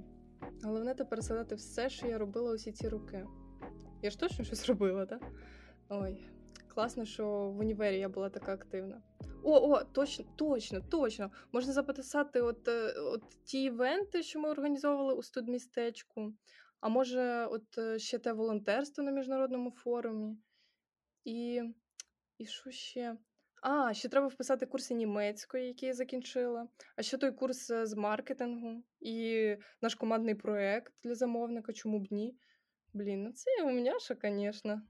[0.64, 3.26] Головне тепер згадати все, що я робила усі ці роки.
[4.02, 5.22] Я ж точно щось робила, так?
[5.90, 6.26] Ой,
[6.68, 9.02] класно, що в універі я була така активна.
[9.44, 11.32] О, о, точно, точно, точно.
[11.52, 16.34] Можна записати от, е, от ті івенти, що ми організовували у студмістечку,
[16.80, 20.38] а може, от е, ще те волонтерство на міжнародному форумі.
[21.25, 21.63] І
[22.39, 23.17] і що ще?
[23.63, 27.95] А, ще треба вписати курси німецької, які я закінчила, а ще той курс е, з
[27.95, 32.37] маркетингу і наш командний проект для замовника, чому б ні.
[32.93, 34.83] Блін, ну це умняша, звісно.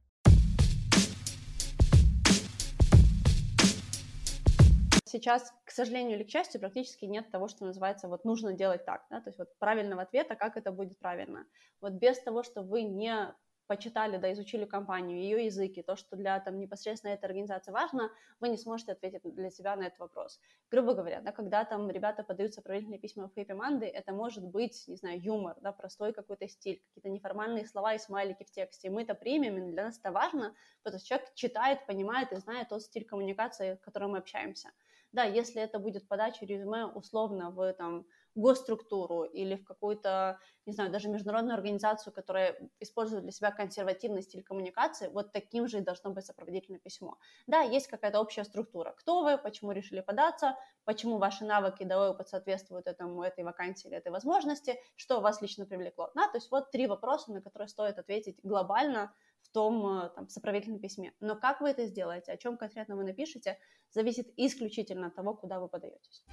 [5.09, 9.07] сейчас, к сожалению или к счастью, практически нет того, что называется вот нужно делать так,
[9.11, 11.47] да, то есть вот правильного ответа, как это будет правильно.
[11.81, 13.35] Вот без того, что вы не
[13.68, 18.50] почитали, да, изучили компанию, ее языки, то, что для там непосредственно этой организации важно, вы
[18.50, 20.40] не сможете ответить для себя на этот вопрос.
[20.70, 24.96] Грубо говоря, да, когда там ребята подают сопроводительные письма в Monday, это может быть, не
[24.96, 28.90] знаю, юмор, да, простой какой-то стиль, какие-то неформальные слова и смайлики в тексте.
[28.90, 32.70] Мы это примем, и для нас это важно, потому что человек читает, понимает и знает
[32.70, 34.72] тот стиль коммуникации, в котором мы общаемся.
[35.12, 40.92] Да, если это будет подача резюме условно в там госструктуру или в какую-то, не знаю,
[40.92, 46.12] даже международную организацию, которая использует для себя консервативный стиль коммуникации, вот таким же и должно
[46.12, 47.18] быть сопроводительное письмо.
[47.48, 48.94] Да, есть какая-то общая структура.
[48.98, 53.98] Кто вы, почему решили податься, почему ваши навыки да, опыт соответствуют этому, этой вакансии или
[53.98, 56.12] этой возможности, что вас лично привлекло.
[56.16, 60.30] Да, то есть вот три вопроса, на которые стоит ответить глобально в том э, там,
[60.30, 61.14] сопроводительном письме.
[61.20, 63.60] Но как вы это сделаете, о чем конкретно вы напишете,
[63.92, 66.24] зависит исключительно от того, куда вы подаетесь.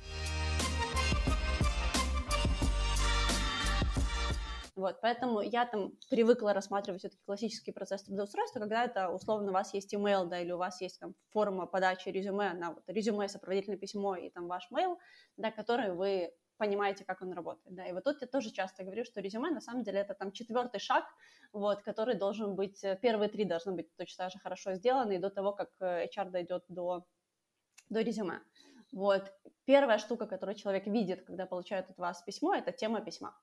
[4.77, 9.75] Вот, поэтому я там привыкла рассматривать все-таки классический процесс трудоустройства, когда это условно у вас
[9.75, 13.79] есть email, да, или у вас есть там форма подачи резюме на вот резюме, сопроводительное
[13.79, 14.97] письмо и там ваш mail,
[15.37, 19.05] да, который вы понимаете, как он работает, да, и вот тут я тоже часто говорю,
[19.05, 21.05] что резюме на самом деле это там четвертый шаг,
[21.53, 25.31] вот, который должен быть, э, первые три должны быть точно так же хорошо сделаны до
[25.31, 27.07] того, как э, HR дойдет до,
[27.89, 28.41] до резюме.
[28.93, 29.33] Вот,
[29.65, 33.35] первая штука, которую человек видит, когда получает от вас письмо, это тема письма.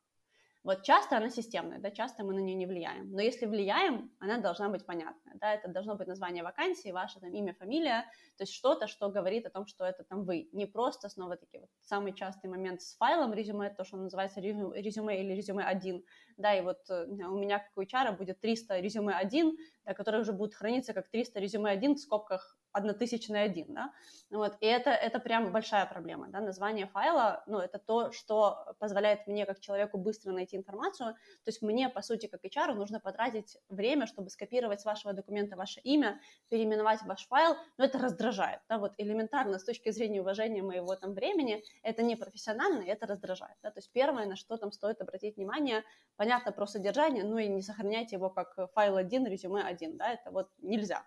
[0.67, 3.09] Вот часто она системная, да, часто мы на нее не влияем.
[3.13, 7.31] Но если влияем, она должна быть понятная, да, это должно быть название вакансии, ваше там
[7.31, 8.01] имя, фамилия,
[8.35, 10.49] то есть что-то, что говорит о том, что это там вы.
[10.51, 15.31] Не просто снова-таки вот самый частый момент с файлом резюме, то, что называется резюме или
[15.31, 16.03] резюме 1,
[16.37, 20.21] да, и вот э, у меня как у HR будет 300 резюме 1, да, которые
[20.21, 23.91] уже будут храниться как 300 резюме 1 в скобках однотысячный один, да,
[24.29, 29.25] вот, и это, это прям большая проблема, да, название файла, ну, это то, что позволяет
[29.25, 33.57] мне, как человеку, быстро найти информацию, то есть мне, по сути, как HR, нужно потратить
[33.69, 38.77] время, чтобы скопировать с вашего документа ваше имя, переименовать ваш файл, но это раздражает, да,
[38.77, 43.71] вот элементарно с точки зрения уважения моего там времени, это не профессионально, это раздражает, да,
[43.71, 45.83] то есть первое, на что там стоит обратить внимание,
[46.15, 50.31] понятно про содержание, ну и не сохраняйте его как файл 1, резюме 1, да, это
[50.31, 51.03] вот нельзя,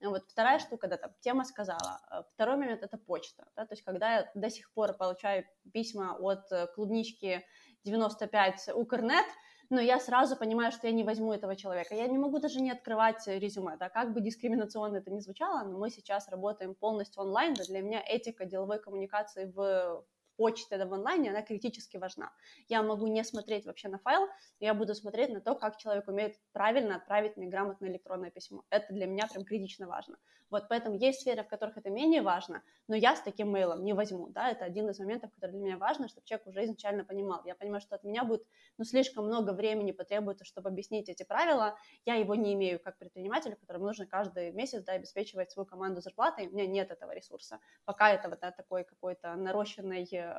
[0.00, 2.00] вот вторая штука, да, там, тема сказала.
[2.10, 6.16] Э, второй момент– это почта, да, то есть когда я до сих пор получаю письма
[6.18, 7.44] от э, клубнички
[7.84, 9.26] 95 Укрнет,
[9.70, 11.94] но я сразу понимаю, что я не возьму этого человека.
[11.94, 15.78] Я не могу даже не открывать резюме, да, как бы дискриминационно это ни звучало, но
[15.78, 20.04] мы сейчас работаем полностью онлайн, да, для меня этика деловой коммуникации в
[20.42, 22.32] почта да, в онлайне, она критически важна.
[22.68, 24.26] Я могу не смотреть вообще на файл,
[24.58, 28.64] я буду смотреть на то, как человек умеет правильно отправить мне грамотное электронное письмо.
[28.68, 30.16] Это для меня прям критично важно.
[30.50, 33.94] Вот поэтому есть сферы, в которых это менее важно, но я с таким мейлом не
[33.94, 37.40] возьму, да, это один из моментов, который для меня важно, чтобы человек уже изначально понимал.
[37.46, 38.42] Я понимаю, что от меня будет,
[38.76, 43.54] ну, слишком много времени потребуется, чтобы объяснить эти правила, я его не имею как предприниматель,
[43.54, 47.60] которому нужно каждый месяц, да, обеспечивать свою команду зарплатой, у меня нет этого ресурса.
[47.86, 50.31] Пока это вот да, такой какой-то нарощенный э,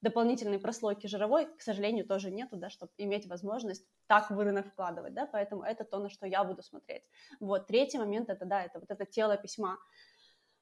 [0.00, 5.14] дополнительной прослойки жировой, к сожалению, тоже нету, да, чтобы иметь возможность так в рынок вкладывать,
[5.14, 7.02] да, поэтому это то, на что я буду смотреть.
[7.40, 9.78] Вот, третий момент, это, да, это вот это тело письма.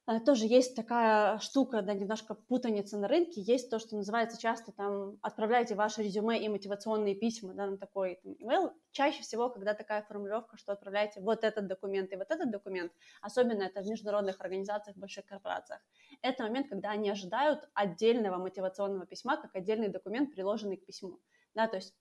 [0.09, 4.71] Э, тоже есть такая штука, да, немножко путаница на рынке, есть то, что называется часто
[4.71, 8.73] там отправляйте ваше резюме и мотивационные письма, да, на такой там, email.
[8.93, 13.65] Чаще всего, когда такая формулировка, что отправляйте вот этот документ и вот этот документ, особенно
[13.65, 15.81] это в международных организациях, больших корпорациях,
[16.23, 21.19] это момент, когда они ожидают отдельного мотивационного письма, как отдельный документ, приложенный к письму.
[21.55, 21.97] Да, то есть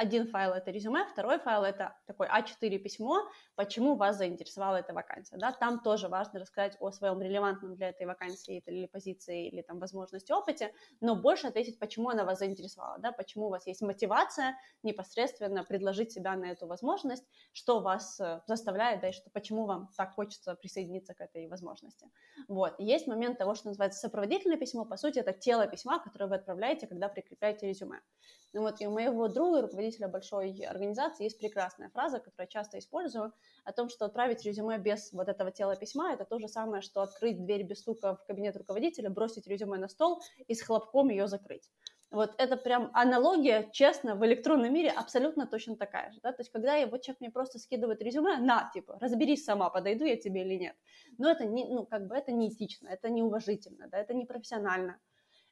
[0.00, 5.36] один файл это резюме, второй файл это такой А4 письмо, почему вас заинтересовала эта вакансия.
[5.36, 5.52] Да?
[5.52, 10.32] Там тоже важно рассказать о своем релевантном для этой вакансии или позиции, или там возможности
[10.32, 10.72] опыте,
[11.02, 13.12] но больше ответить, почему она вас заинтересовала, да?
[13.12, 19.02] почему у вас есть мотивация непосредственно предложить себя на эту возможность, что вас э, заставляет,
[19.02, 22.08] да, и что, почему вам так хочется присоединиться к этой возможности.
[22.48, 22.74] Вот.
[22.78, 26.86] есть момент того, что называется сопроводительное письмо, по сути, это тело письма, которое вы отправляете,
[26.86, 28.00] когда прикрепляете резюме.
[28.52, 32.78] Ну вот и у моего друга, руководителя большой организации, есть прекрасная фраза, которую я часто
[32.78, 33.32] использую,
[33.64, 37.02] о том, что отправить резюме без вот этого тела письма, это то же самое, что
[37.02, 41.26] открыть дверь без стука в кабинет руководителя, бросить резюме на стол и с хлопком ее
[41.26, 41.70] закрыть.
[42.10, 46.18] Вот это прям аналогия, честно, в электронном мире абсолютно точно такая же.
[46.22, 46.32] Да?
[46.32, 50.04] То есть, когда я, вот человек мне просто скидывает резюме, на, типа, разберись сама, подойду
[50.04, 50.76] я тебе или нет.
[51.18, 54.98] Но это не, ну, как бы это неэтично, это неуважительно, да, это непрофессионально.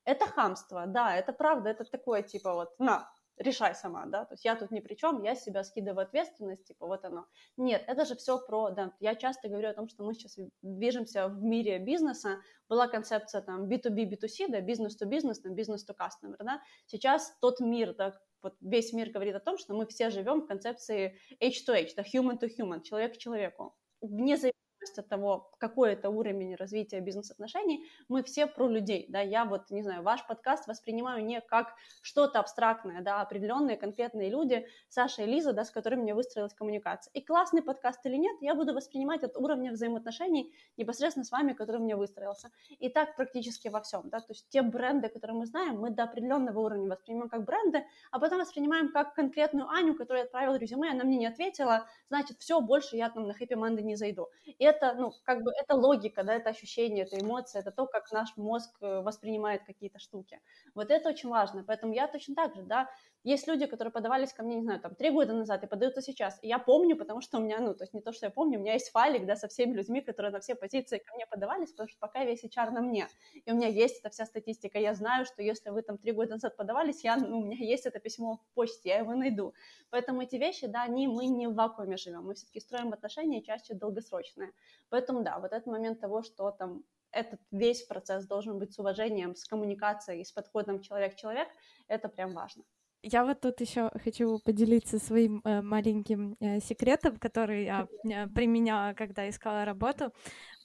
[0.05, 3.09] Это хамство, да, это правда, это такое, типа, вот, на,
[3.39, 6.87] решай сама, да, то есть я тут ни при чем, я себя скидываю ответственность, типа
[6.87, 7.27] вот оно.
[7.57, 11.29] Нет, это же все про, да, я часто говорю о том, что мы сейчас движемся
[11.29, 17.61] в мире бизнеса, была концепция там B2B, B2C, да, бизнес-то-бизнес, там, бизнес-то-кастомер, да, сейчас тот
[17.61, 21.91] мир, да, вот весь мир говорит о том, что мы все живем в концепции H2H,
[21.97, 23.75] да, human to human, человек к человеку.
[24.01, 29.45] Вне зависимости от того, какой это уровень развития бизнес-отношений, мы все про людей, да, я
[29.45, 35.25] вот, не знаю, ваш подкаст воспринимаю не как что-то абстрактное, да, определенные конкретные люди, Саша
[35.25, 37.11] и Лиза, да, с которыми мне выстроилась коммуникация.
[37.13, 41.81] И классный подкаст или нет, я буду воспринимать от уровня взаимоотношений непосредственно с вами, который
[41.81, 42.51] мне выстроился.
[42.79, 46.05] И так практически во всем, да, то есть те бренды, которые мы знаем, мы до
[46.05, 51.05] определенного уровня воспринимаем как бренды, а потом воспринимаем как конкретную Аню, которая отправила резюме, она
[51.05, 54.29] мне не ответила, значит, все, больше я там на хэппи манды не зайду.
[54.45, 58.11] И это, ну, как бы, это логика, да, это ощущение, это эмоция, это то, как
[58.13, 60.41] наш мозг э, воспринимает какие-то штуки.
[60.75, 62.89] Вот это очень важно, поэтому я точно так же, да,
[63.29, 66.39] есть люди, которые подавались ко мне, не знаю, там, три года назад и подаются сейчас.
[66.43, 68.59] И я помню, потому что у меня, ну, то есть не то, что я помню,
[68.59, 71.71] у меня есть файлик, да, со всеми людьми, которые на все позиции ко мне подавались,
[71.71, 73.09] потому что пока весь HR на мне.
[73.35, 74.79] И у меня есть эта вся статистика.
[74.79, 77.87] Я знаю, что если вы там три года назад подавались, я, ну, у меня есть
[77.87, 79.53] это письмо в почте, я его найду.
[79.91, 83.75] Поэтому эти вещи, да, они, мы не в вакууме живем, мы все-таки строим отношения чаще
[83.75, 84.53] долгосрочные.
[84.89, 89.35] Поэтому, да, вот этот момент того, что там этот весь процесс должен быть с уважением,
[89.35, 91.49] с коммуникацией, с подходом человек-человек,
[91.89, 92.65] это прям важно.
[93.03, 98.93] Я вот тут еще хочу поделиться своим э, маленьким э, секретом, который я э, применяла,
[98.95, 100.13] когда искала работу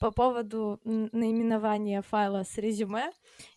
[0.04, 3.10] по поводу наименования файла с резюме.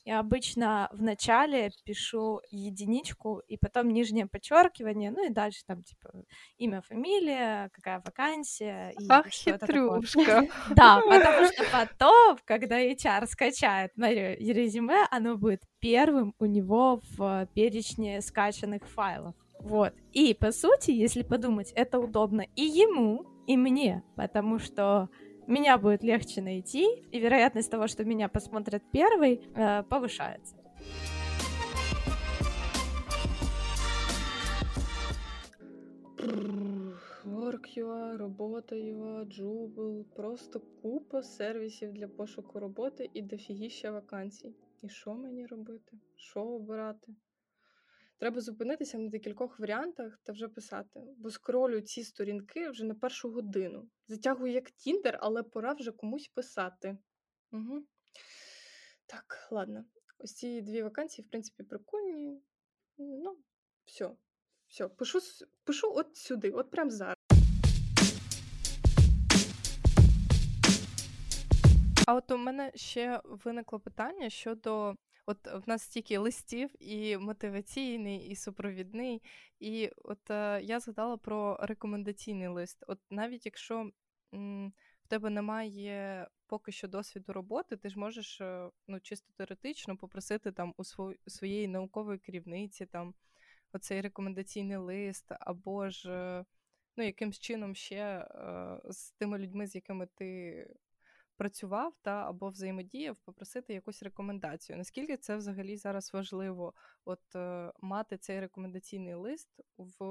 [0.06, 6.10] Я обычно в начале пишу единичку и потом нижнее подчеркивание, ну и дальше там типа
[6.58, 10.48] имя, фамилия, какая вакансия и Ах, хитрюшка.
[10.70, 17.50] Да, потому что потом, когда HR скачает мое резюме, оно будет первым у него в
[17.54, 19.36] перечне скачанных файлов.
[19.60, 19.94] Вот.
[20.14, 25.10] И, по сути, если подумать, это удобно и ему, и мне, потому что
[25.47, 30.57] меня будет легче найти, и вероятность того, что меня посмотрят первый, э, повышается.
[37.25, 44.55] Work.ua, Робота.ua, Jubel, просто купа сервісів для пошуку роботи і дофігіща вакансій.
[44.83, 45.99] І що мені робити?
[46.17, 47.15] Що обирати?
[48.20, 53.32] Треба зупинитися на декількох варіантах та вже писати, бо скролю ці сторінки вже на першу
[53.32, 53.90] годину.
[54.08, 56.98] Затягую як Тіндер, але пора вже комусь писати.
[57.52, 57.86] Угу.
[59.06, 59.86] Так, ладно.
[60.20, 62.42] Ось ці дві вакансії, в принципі, прикольні.
[62.98, 63.38] Ну,
[63.86, 64.12] все.
[64.68, 65.20] Все, пишу
[65.64, 67.16] пишу от сюди, от прямо зараз.
[72.08, 74.96] А от у мене ще виникло питання щодо
[75.30, 79.22] От в нас стільки листів, і мотиваційний, і супровідний.
[79.60, 82.84] І от е, я згадала про рекомендаційний лист.
[82.88, 83.92] От навіть якщо
[85.04, 90.52] в тебе немає поки що досвіду роботи, ти ж можеш е, ну, чисто теоретично попросити
[90.52, 90.84] там у
[91.30, 93.14] своєї наукової керівниці там
[93.74, 96.46] оцей рекомендаційний лист, або ж е,
[96.98, 98.28] ну, якимсь чином ще
[98.90, 100.68] з тими людьми, з якими ти
[101.37, 104.79] працював та або взаємодіяв, попросити якусь рекомендацію.
[104.79, 106.75] Наскільки це взагалі зараз важливо,
[107.05, 110.05] от е, мати цей рекомендаційний лист в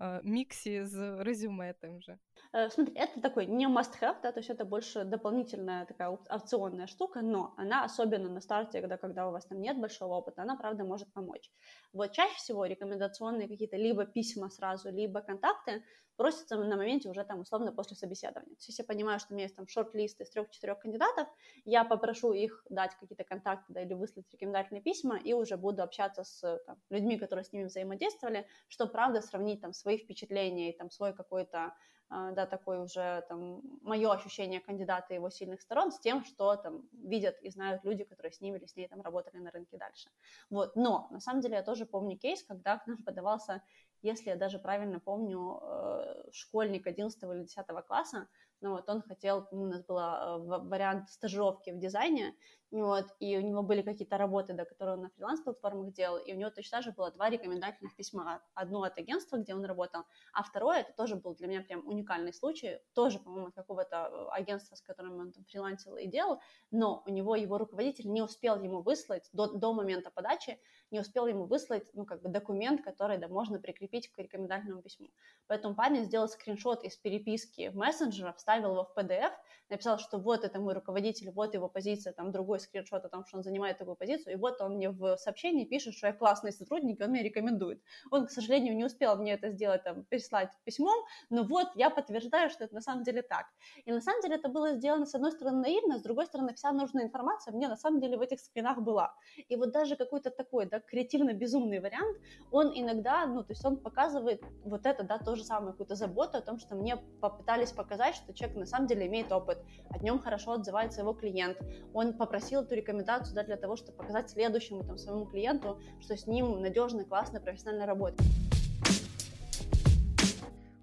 [0.00, 2.18] э, миксе с резюме тем же?
[2.52, 7.22] Э, смотри, это такой не must-have, да, то есть это больше дополнительная такая опционная штука,
[7.22, 10.84] но она особенно на старте, когда, когда у вас там нет большого опыта, она, правда,
[10.84, 11.50] может помочь.
[11.92, 15.82] Вот чаще всего рекомендационные какие-то либо письма сразу, либо контакты
[16.17, 18.55] просятся на моменте уже там условно после собеседования.
[18.55, 21.27] То есть я понимаю, что у меня есть там шорт-лист из трех-четырех кандидатов,
[21.63, 26.23] я попрошу их дать какие-то контакты да, или выслать рекомендательные письма и уже буду общаться
[26.23, 30.89] с там, людьми, которые с ними взаимодействовали, чтобы, правда, сравнить там свои впечатления и там
[30.89, 31.73] свой какой-то
[32.09, 36.55] а, да, такое уже там мое ощущение кандидата и его сильных сторон с тем, что
[36.55, 39.77] там видят и знают люди, которые с ним или с ней там работали на рынке
[39.77, 40.09] дальше.
[40.49, 43.61] Вот, но на самом деле я тоже помню кейс, когда к нам подавался,
[44.07, 48.27] если я даже правильно помню, э, школьник 11 или 10 класса,
[48.61, 52.33] ну вот он хотел, у нас был э, вариант стажировки в дизайне,
[52.71, 56.37] вот, и у него были какие-то работы, да, которые он на фриланс-платформах делал, и у
[56.37, 58.41] него точно же было два рекомендательных письма.
[58.53, 60.03] Одно от агентства, где он работал,
[60.33, 64.75] а второе, это тоже был для меня прям уникальный случай, тоже, по-моему, от какого-то агентства,
[64.75, 66.39] с которым он там фрилансил и делал,
[66.71, 70.59] но у него его руководитель не успел ему выслать до, до момента подачи,
[70.91, 75.09] не успел ему выслать, ну, как бы документ, который, да, можно прикрепить к рекомендательному письму.
[75.47, 79.31] Поэтому парень сделал скриншот из переписки в мессенджера, вставил его в PDF,
[79.69, 83.37] написал, что вот это мой руководитель, вот его позиция, там, другой скриншот о том, что
[83.37, 86.99] он занимает такую позицию, и вот он мне в сообщении пишет, что я классный сотрудник,
[86.99, 87.81] и он мне рекомендует.
[88.11, 92.49] Он, к сожалению, не успел мне это сделать, там, прислать письмом, но вот я подтверждаю,
[92.49, 93.47] что это на самом деле так.
[93.85, 96.71] И на самом деле это было сделано, с одной стороны, наивно, с другой стороны, вся
[96.71, 99.15] нужная информация мне на самом деле в этих скринах была.
[99.47, 102.18] И вот даже какой-то такой, да, креативно-безумный вариант,
[102.50, 106.38] он иногда, ну, то есть он показывает вот это, да, то же самое, какую-то заботу
[106.38, 109.58] о том, что мне попытались показать, что человек на самом деле имеет опыт,
[109.90, 111.58] о нем хорошо отзывается его клиент,
[111.92, 116.26] он попросил эту рекомендацию, да, для того, чтобы показать следующему, там, своему клиенту, что с
[116.26, 118.26] ним надежно, классно, профессионально работать.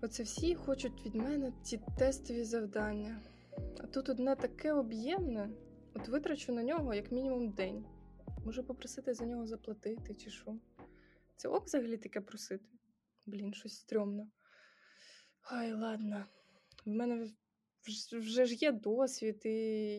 [0.02, 3.20] Оце всі хочуть від мене ці тестові завдання.
[3.84, 5.50] А тут одне таке об'ємне,
[5.96, 7.86] от витрачу на нього як мінімум день.
[8.45, 10.57] Можу попросити за нього заплатити чи що.
[11.37, 12.65] Це ок взагалі таке просити?
[13.27, 14.31] Блін, щось стрьомно.
[15.43, 16.27] Ай, ладно.
[16.87, 17.29] В мене
[18.13, 19.51] вже ж є досвід, і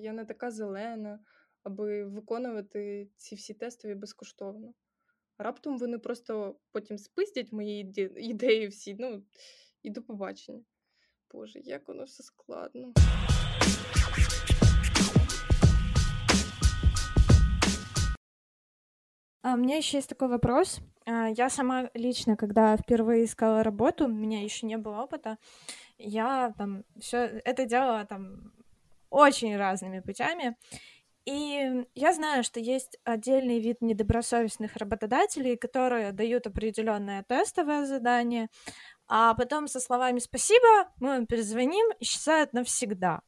[0.02, 1.20] я не така зелена,
[1.64, 4.74] аби виконувати ці всі тестові безкоштовно.
[5.38, 8.96] Раптом вони просто потім спиздять мої ідеї всі.
[9.00, 9.24] Ну,
[9.84, 10.64] і до побачення.
[11.32, 12.94] Боже, як воно все складно.
[19.54, 20.80] У меня еще есть такой вопрос.
[21.06, 25.38] А, я сама лично, когда впервые искала работу, у меня еще не было опыта,
[25.98, 28.52] я там все это делала там
[29.10, 30.58] очень разными путями.
[31.26, 38.48] И я знаю, что есть отдельный вид недобросовестных работодателей, которые дают определенное тестовое задание,
[39.08, 43.22] а потом со словами «спасибо» мы вам перезвоним, исчезают навсегда.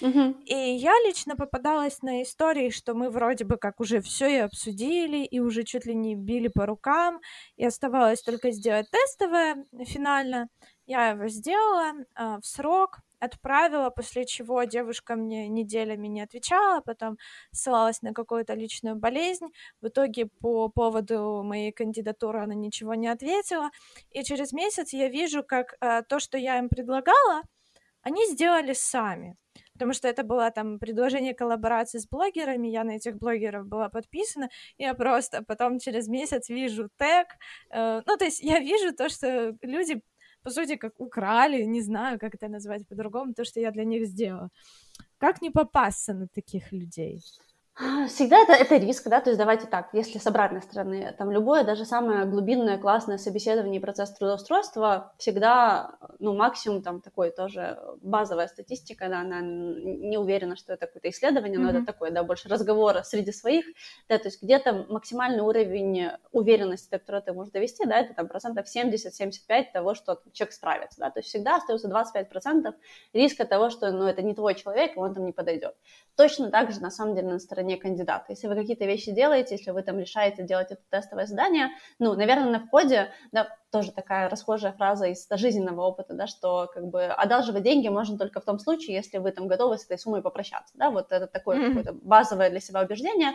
[0.00, 0.34] Uh-huh.
[0.44, 5.24] И я лично попадалась на истории, что мы вроде бы как уже все и обсудили,
[5.24, 7.20] и уже чуть ли не били по рукам,
[7.56, 10.48] и оставалось только сделать тестовое финально.
[10.86, 17.18] Я его сделала э, в срок, отправила, после чего девушка мне неделями не отвечала, потом
[17.52, 19.46] ссылалась на какую-то личную болезнь.
[19.80, 23.70] В итоге по поводу моей кандидатуры она ничего не ответила.
[24.10, 27.42] И через месяц я вижу, как э, то, что я им предлагала,
[28.02, 29.36] они сделали сами.
[29.82, 34.48] Потому что это было там предложение коллаборации с блогерами, я на этих блогеров была подписана,
[34.78, 37.26] я просто потом через месяц вижу тег,
[37.70, 40.00] э, ну, то есть я вижу то, что люди
[40.44, 44.06] по сути, как украли, не знаю, как это назвать по-другому, то, что я для них
[44.06, 44.50] сделала.
[45.18, 47.20] Как не попасться на таких людей?
[48.06, 51.64] Всегда это, это риск, да, то есть давайте так, если с обратной стороны, там любое,
[51.64, 58.48] даже самое глубинное, классное собеседование и процесс трудоустройства всегда, ну, максимум там такой тоже базовая
[58.48, 61.76] статистика, да, она не уверена, что это какое-то исследование, но mm-hmm.
[61.78, 63.64] это такое, да, больше разговора среди своих,
[64.06, 68.28] да, то есть где-то максимальный уровень уверенности, до которого ты можешь довести, да, это там
[68.28, 72.74] процентов 70-75 того, что человек справится, да, то есть всегда остается 25 процентов
[73.14, 75.74] риска того, что, ну, это не твой человек, и он там не подойдет.
[76.16, 78.26] Точно так же, на самом деле, на стороне кандидата.
[78.28, 82.50] Если вы какие-то вещи делаете, если вы там решаете делать это тестовое задание, ну, наверное,
[82.50, 87.62] на входе, да, тоже такая расхожая фраза из жизненного опыта, да, что как бы одалживать
[87.62, 90.90] деньги можно только в том случае, если вы там готовы с этой суммой попрощаться, да,
[90.90, 91.68] вот это такое mm-hmm.
[91.68, 93.32] какое-то базовое для себя убеждение,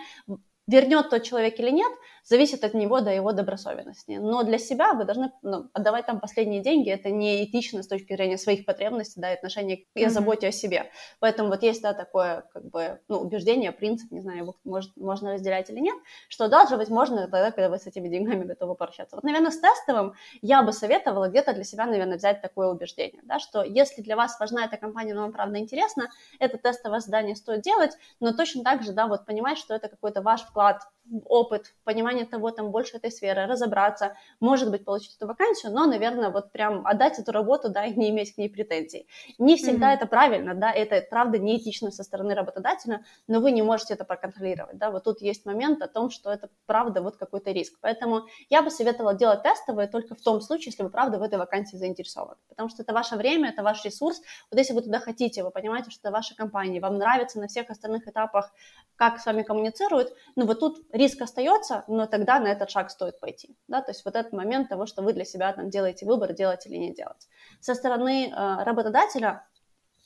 [0.68, 1.92] вернет тот человек или нет,
[2.24, 4.18] зависит от него до его добросовестности.
[4.20, 6.90] Но для себя вы должны ну, отдавать там последние деньги.
[6.90, 10.10] Это не этично с точки зрения своих потребностей, да, и отношения к mm-hmm.
[10.10, 10.92] заботе о себе.
[11.20, 15.34] Поэтому вот есть, да, такое, как бы, ну, убеждение, принцип, не знаю, его может, можно
[15.34, 15.96] разделять или нет,
[16.28, 19.16] что одалживать можно тогда, когда вы с этими деньгами готовы пообщаться.
[19.16, 23.40] Вот, наверное, с тестовым я бы советовала где-то для себя, наверное, взять такое убеждение, да,
[23.40, 26.10] что если для вас важна эта компания, но вам правда интересно,
[26.40, 30.22] это тестовое задание стоит делать, но точно так же, да, вот понимать, что это какой-то
[30.22, 30.97] ваш Lot.
[31.26, 36.30] Опыт, понимание того, там, больше этой сферы, разобраться, может быть, получить эту вакансию, но, наверное,
[36.30, 39.08] вот прям отдать эту работу, да, и не иметь к ней претензий.
[39.38, 39.98] Не всегда mm-hmm.
[39.98, 44.78] это правильно, да, это, правда, неэтично со стороны работодателя, но вы не можете это проконтролировать,
[44.78, 47.78] да, вот тут есть момент о том, что это, правда, вот какой-то риск.
[47.82, 51.38] Поэтому я бы советовала делать тестовые только в том случае, если вы, правда, в этой
[51.40, 55.44] вакансии заинтересованы, потому что это ваше время, это ваш ресурс, вот если вы туда хотите,
[55.44, 58.52] вы понимаете, что это ваша компания, вам нравится на всех остальных этапах,
[58.96, 63.20] как с вами коммуницируют, ну вот тут риск остается, но тогда на этот шаг стоит
[63.20, 66.34] пойти, да, то есть вот этот момент того, что вы для себя там делаете выбор,
[66.34, 67.28] делать или не делать.
[67.62, 69.46] Со стороны э, работодателя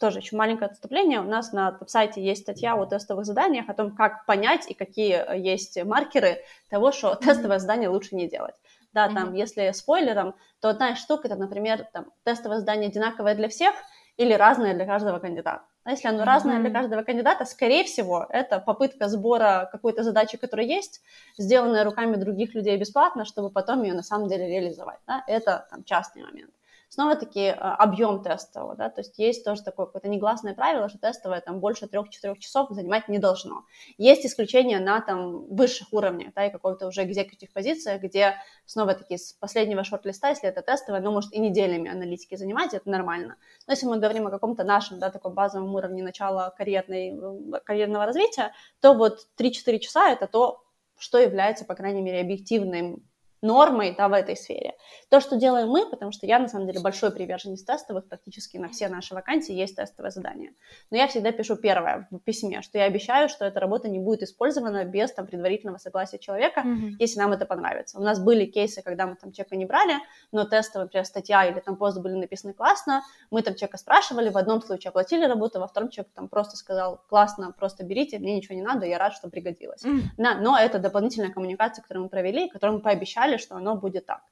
[0.02, 1.22] тоже еще маленькое отступление.
[1.22, 5.14] У нас на сайте есть статья о тестовых заданиях, о том, как понять и какие
[5.16, 7.24] э, есть маркеры того, что mm-hmm.
[7.24, 8.56] тестовое задание лучше не делать.
[8.94, 9.14] Да, mm-hmm.
[9.14, 13.74] там, если спойлером, то одна из штук, это, например, там, тестовое задание одинаковое для всех
[14.18, 15.64] или разное для каждого кандидата.
[15.84, 16.26] А если оно mm-hmm.
[16.26, 21.02] разное для каждого кандидата, скорее всего, это попытка сбора какой-то задачи, которая есть,
[21.38, 25.00] сделанная руками других людей бесплатно, чтобы потом ее на самом деле реализовать.
[25.08, 25.24] Да?
[25.28, 26.52] Это там, частный момент.
[26.92, 31.40] Снова-таки э, объем тестового, да, то есть есть тоже такое какое-то негласное правило, что тестовое
[31.40, 33.64] там больше 3-4 часов занимать не должно.
[33.98, 38.36] Есть исключения на там высших уровнях, да, и какой-то уже экзекутив позиция, где
[38.66, 43.38] снова-таки с последнего шорт-листа, если это тестовое, ну, может и неделями аналитики занимать, это нормально.
[43.68, 47.18] Но если мы говорим о каком-то нашем, да, таком базовом уровне начала карьерной,
[47.64, 50.62] карьерного развития, то вот 3-4 часа это то,
[50.98, 53.02] что является, по крайней мере, объективным
[53.42, 54.76] нормой да, в этой сфере.
[55.10, 58.70] То, что делаем мы, потому что я, на самом деле, большой приверженец тестовых, практически на
[58.70, 60.54] все наши вакансии есть тестовое задание.
[60.90, 64.24] Но я всегда пишу первое в письме, что я обещаю, что эта работа не будет
[64.24, 66.96] использована без там, предварительного согласия человека, mm-hmm.
[67.00, 68.00] если нам это понравится.
[68.00, 69.96] У нас были кейсы, когда мы там человека не брали,
[70.32, 74.38] но тестовая, например, статья или там пост были написаны классно, мы там человека спрашивали, в
[74.38, 78.56] одном случае оплатили работу, во втором человек там просто сказал, классно, просто берите, мне ничего
[78.56, 79.84] не надо, я рад, что пригодилось.
[79.84, 80.02] Mm-hmm.
[80.18, 84.06] Да, но это дополнительная коммуникация, которую мы провели, которую мы пообещали, сказали, что оно будет
[84.06, 84.31] так.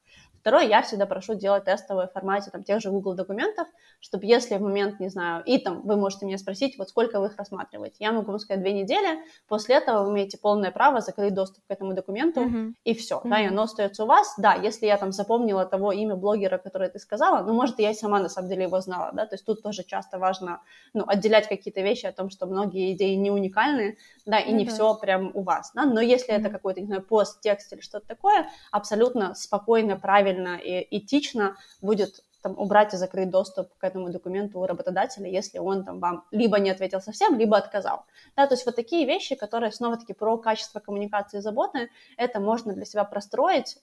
[0.50, 3.68] Второе, я всегда прошу делать тестовые в формате там, тех же Google документов,
[4.00, 7.28] чтобы если в момент, не знаю, и там вы можете меня спросить, вот сколько вы
[7.28, 7.98] их рассматриваете.
[8.00, 11.72] Я могу вам сказать две недели, после этого вы имеете полное право закрыть доступ к
[11.72, 12.74] этому документу, mm-hmm.
[12.84, 13.30] и все, mm-hmm.
[13.30, 14.34] да, и оно остается у вас.
[14.40, 17.94] Да, если я там запомнила того имя блогера, которое ты сказала, ну, может, я и
[17.94, 20.64] сама на самом деле его знала, да, то есть тут тоже часто важно,
[20.96, 24.54] ну, отделять какие-то вещи о том, что многие идеи не уникальны, да, и mm-hmm.
[24.56, 26.40] не все прям у вас, да, но если mm-hmm.
[26.40, 32.24] это какой-то, не знаю, пост, текст или что-то такое, абсолютно спокойно, правильно и этично будет
[32.42, 36.60] там, убрать и закрыть доступ к этому документу у работодателя, если он там вам либо
[36.60, 38.06] не ответил совсем, либо отказал.
[38.36, 42.74] Да, то есть вот такие вещи, которые снова-таки про качество коммуникации и заботы, это можно
[42.74, 43.78] для себя простроить.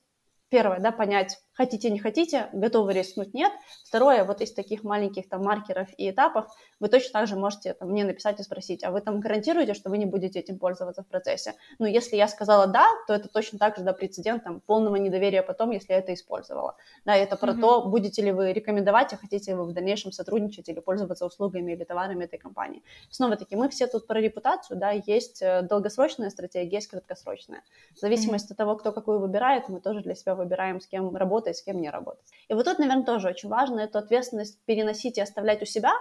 [0.49, 3.51] Первое, да, понять, хотите, не хотите, готовы рискнуть, нет.
[3.84, 6.47] Второе, вот из таких маленьких там маркеров и этапов
[6.78, 9.90] вы точно так же можете там, мне написать и спросить, а вы там гарантируете, что
[9.90, 11.55] вы не будете этим пользоваться в процессе?
[11.80, 15.42] Ну, если я сказала да, то это точно так же, да, прецедент там, полного недоверия
[15.42, 16.76] потом, если я это использовала.
[17.05, 17.61] Да, это про mm-hmm.
[17.61, 21.72] то, будете ли вы рекомендовать, а хотите ли вы в дальнейшем сотрудничать или пользоваться услугами
[21.72, 22.84] или товарами этой компании.
[23.11, 27.62] Снова-таки, мы все тут про репутацию, да, есть э, долгосрочная стратегия, есть краткосрочная.
[27.94, 28.53] В зависимости mm-hmm.
[28.53, 31.80] от того, кто какую выбирает, мы тоже для себя выбираем, с кем работать, с кем
[31.80, 32.26] не работать.
[32.49, 35.93] И вот тут, наверное, тоже очень важно эту ответственность переносить и оставлять у себя,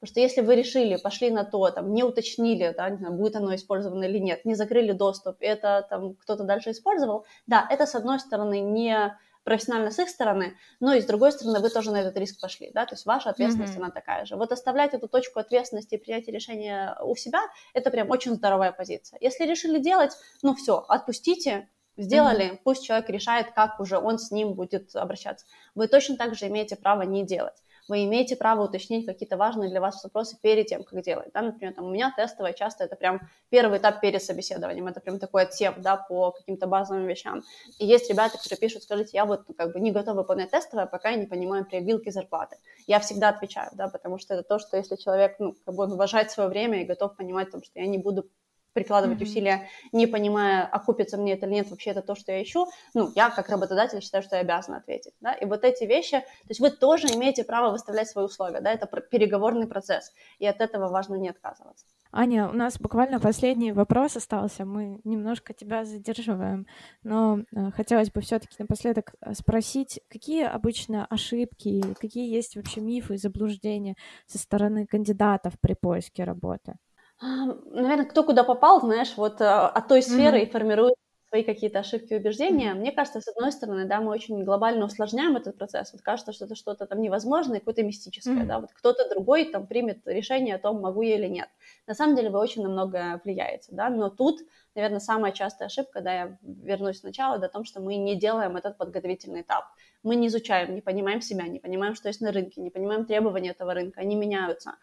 [0.00, 3.36] потому что если вы решили, пошли на то, там, не уточнили, да, не знаю, будет
[3.36, 7.94] оно использовано или нет, не закрыли доступ, это там кто-то дальше использовал, да, это, с
[7.94, 12.00] одной стороны, не профессионально с их стороны, но и с другой стороны вы тоже на
[12.00, 13.82] этот риск пошли, да, то есть ваша ответственность, mm-hmm.
[13.82, 14.36] она такая же.
[14.36, 17.40] Вот оставлять эту точку ответственности и принятия решения у себя,
[17.74, 19.18] это прям очень здоровая позиция.
[19.20, 20.12] Если решили делать,
[20.42, 22.60] ну все, отпустите, Сделали, mm-hmm.
[22.64, 25.46] пусть человек решает, как уже он с ним будет обращаться.
[25.74, 27.62] Вы точно так же имеете право не делать.
[27.88, 31.30] Вы имеете право уточнить какие-то важные для вас вопросы перед тем, как делать.
[31.34, 31.42] Да?
[31.42, 33.20] Например, там, у меня тестовое часто это прям
[33.50, 37.42] первый этап перед собеседованием, это прям такой отсев да, по каким-то базовым вещам.
[37.78, 40.86] И есть ребята, которые пишут, скажите, я вот ну, как бы не готова выполнять тестовое,
[40.86, 42.56] пока я не понимаю привилки зарплаты.
[42.86, 45.92] Я всегда отвечаю, да, потому что это то, что если человек ну, как бы он
[45.92, 48.28] уважает свое время и готов понимать, там, что я не буду
[48.72, 49.22] прикладывать mm-hmm.
[49.22, 53.10] усилия, не понимая, окупится мне это или нет, вообще это то, что я ищу, ну,
[53.14, 56.60] я как работодатель считаю, что я обязана ответить, да, и вот эти вещи, то есть
[56.60, 61.16] вы тоже имеете право выставлять свои условия, да, это переговорный процесс, и от этого важно
[61.16, 61.86] не отказываться.
[62.14, 66.66] Аня, у нас буквально последний вопрос остался, мы немножко тебя задерживаем,
[67.02, 73.14] но э, хотелось бы все-таки напоследок э, спросить, какие обычно ошибки, какие есть вообще мифы
[73.14, 73.96] и заблуждения
[74.26, 76.74] со стороны кандидатов при поиске работы?
[77.22, 80.46] Наверное, кто куда попал, знаешь, вот а, от той сферы mm-hmm.
[80.46, 80.94] и формирует
[81.32, 82.72] свои какие-то ошибки и убеждения.
[82.72, 82.78] Mm-hmm.
[82.80, 85.90] Мне кажется, с одной стороны, да, мы очень глобально усложняем этот процесс.
[85.94, 88.46] Вот кажется, что это что-то там невозможное, какое-то мистическое, mm-hmm.
[88.46, 91.48] да, вот кто-то другой там примет решение о том, могу я или нет.
[91.86, 94.40] На самом деле вы очень на многое влияете, да, но тут,
[94.74, 98.56] наверное, самая частая ошибка, да, я вернусь сначала, да, о том, что мы не делаем
[98.58, 99.64] этот подготовительный этап.
[100.02, 103.50] Мы не изучаем, не понимаем себя, не понимаем, что есть на рынке, не понимаем требования
[103.50, 104.74] этого рынка, они меняются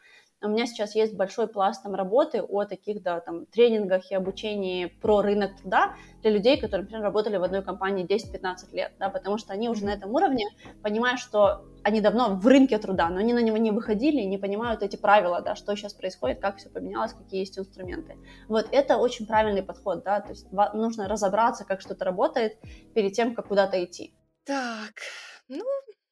[0.42, 4.86] у меня сейчас есть большой пласт там работы о таких, да, там, тренингах и обучении
[4.86, 9.38] про рынок труда для людей, которые, например, работали в одной компании 10-15 лет, да, потому
[9.38, 10.46] что они уже на этом уровне
[10.82, 14.38] понимают, что они давно в рынке труда, но они на него не выходили и не
[14.38, 18.18] понимают эти правила, да, что сейчас происходит, как все поменялось, какие есть инструменты.
[18.48, 22.58] Вот это очень правильный подход, да, то есть нужно разобраться, как что-то работает
[22.94, 24.14] перед тем, как куда-то идти.
[24.44, 24.94] Так,
[25.48, 25.64] ну,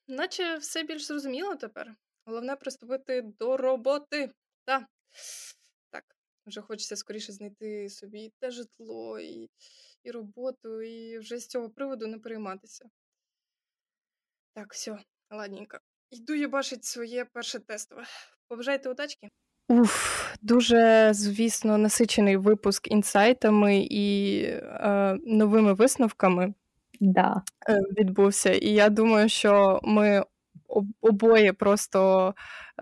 [0.07, 1.95] наче все більш зрозуміло тепер.
[2.27, 4.31] Головне приступити до роботи.
[4.65, 4.87] Та.
[5.89, 6.03] Так,
[6.45, 9.49] вже хочеться скоріше знайти собі те житло, і,
[10.03, 12.85] і роботу, і вже з цього приводу не перейматися.
[14.53, 14.97] Так, все,
[15.31, 15.77] ладненько.
[16.11, 18.03] Йду я бачить своє перше тестове.
[18.47, 19.29] Побажайте удачки.
[19.69, 26.53] Уф, дуже, звісно, насичений випуск інсайтами і е, новими висновками
[26.99, 27.41] да.
[27.69, 28.53] е, відбувся.
[28.53, 30.23] І я думаю, що ми
[31.01, 32.33] обоє просто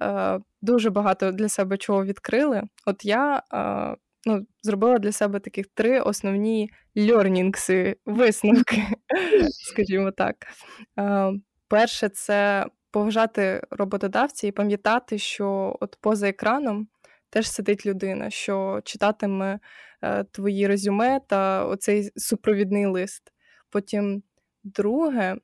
[0.01, 2.63] е, дуже багато для себе чого відкрили.
[2.85, 8.83] От я е, ну, зробила для себе таких три основні льорнінгси, висновки,
[9.49, 10.35] скажімо так.
[10.99, 11.31] Е,
[11.67, 16.87] перше, це поважати роботодавця і пам'ятати, що от поза екраном
[17.29, 19.59] теж сидить людина, що читатиме
[20.01, 23.33] е, твої резюме та оцей супровідний лист.
[23.69, 24.23] Потім
[24.63, 25.35] друге,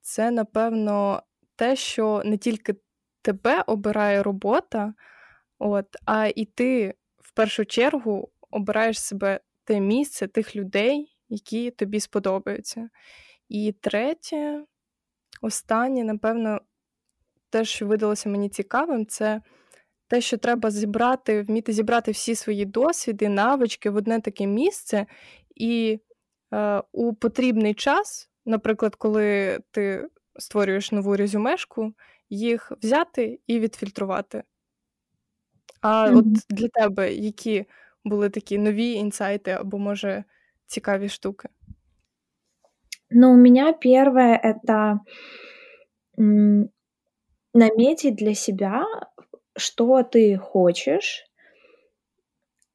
[0.00, 1.22] це напевно
[1.56, 2.74] те, що не тільки
[3.22, 4.94] тебе обирає робота,
[5.58, 12.00] от, а і ти в першу чергу обираєш себе те місце тих людей, які тобі
[12.00, 12.88] сподобаються.
[13.48, 14.64] І третє,
[15.42, 16.60] останнє, напевно,
[17.50, 19.42] те, що видалося мені цікавим, це
[20.08, 25.06] те, що треба зібрати, вміти зібрати всі свої досвіди, навички в одне таке місце,
[25.54, 26.00] і
[26.54, 30.08] е, у потрібний час, наприклад, коли ти
[30.39, 31.93] створюєш нову резюмешку,
[32.29, 34.43] їх взяти і відфільтрувати.
[35.81, 36.17] А mm-hmm.
[36.17, 37.65] от для тебе які
[38.03, 40.23] були такі нові інсайти або, може,
[40.65, 41.49] цікаві штуки?
[43.09, 44.99] Ну, у меня первое это
[46.17, 46.69] м,
[47.53, 48.85] наметить для себя,
[49.57, 51.25] что ты хочешь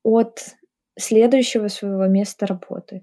[0.02, 0.56] от
[0.98, 3.02] следующего своего места работы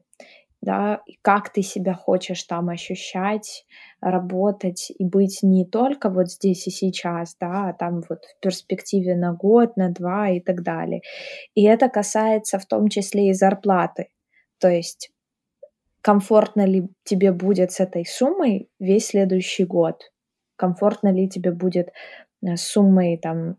[0.60, 3.64] Да, как ты себя хочешь там ощущать,
[4.00, 9.14] работать и быть не только вот здесь и сейчас, да, а там вот в перспективе
[9.14, 11.02] на год, на два и так далее.
[11.54, 14.08] И это касается в том числе и зарплаты.
[14.58, 15.10] То есть
[16.00, 20.12] комфортно ли тебе будет с этой суммой весь следующий год,
[20.56, 21.90] комфортно ли тебе будет
[22.42, 23.56] э, с суммой там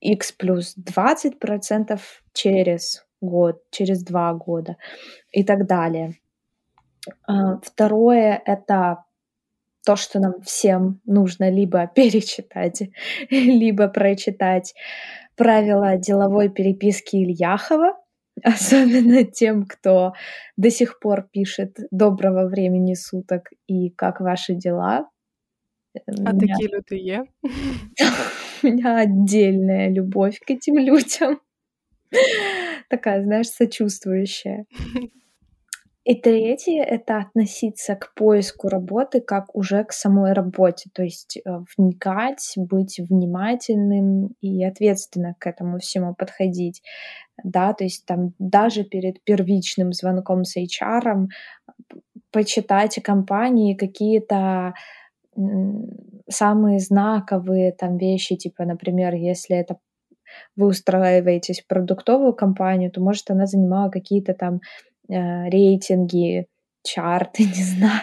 [0.00, 2.00] x плюс 20%
[2.32, 4.76] через год, через два года
[5.30, 6.12] и так далее.
[7.26, 9.04] А, второе— это
[9.84, 12.82] то, что нам всем нужно либо перечитать,
[13.30, 14.74] либо прочитать
[15.36, 17.96] правила деловой переписки Ильяхова,
[18.42, 20.12] особенно тем, кто
[20.56, 25.08] до сих пор пишет «Доброго времени суток» и «Как ваши дела?».
[26.06, 26.40] А меня...
[26.40, 27.24] такие люди є?
[28.62, 31.40] У меня отдельная любовь к этим людям.
[32.92, 34.66] Такая, знаешь, сочувствующая.
[36.04, 41.40] И третье— это относиться к поиску работы как уже к самой работе, то есть э,
[41.78, 46.82] вникать, быть внимательным и ответственно к этому всему подходить.
[47.42, 51.28] Да, то есть там даже перед первичным звонком с HR
[52.30, 54.74] почитать о компании какие-то
[56.28, 59.78] самые знаковые там вещи, типа, например, если это
[60.56, 64.60] вы устраиваетесь в продуктовую компанию, то, может, она занимала какие-то там
[65.08, 66.46] э, рейтинги,
[66.82, 68.02] чарты, не знаю,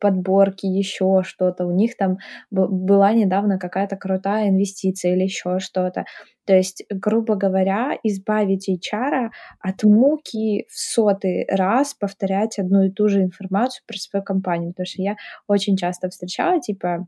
[0.00, 1.66] подборки, еще что-то.
[1.66, 2.18] У них там
[2.50, 6.04] была недавно какая-то крутая инвестиция или еще что-то.
[6.46, 13.08] То есть, грубо говоря, избавить HR от муки в сотый раз повторять одну и ту
[13.08, 14.72] же информацию про свою компанию.
[14.72, 15.16] Потому что я
[15.48, 17.06] очень часто встречала, типа,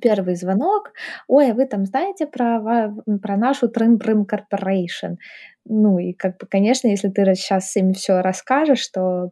[0.00, 0.92] первый звонок,
[1.28, 5.16] ой, а вы там знаете про, про нашу Trim Corporation?
[5.64, 9.30] Ну и как бы, конечно, если ты сейчас им все расскажешь, то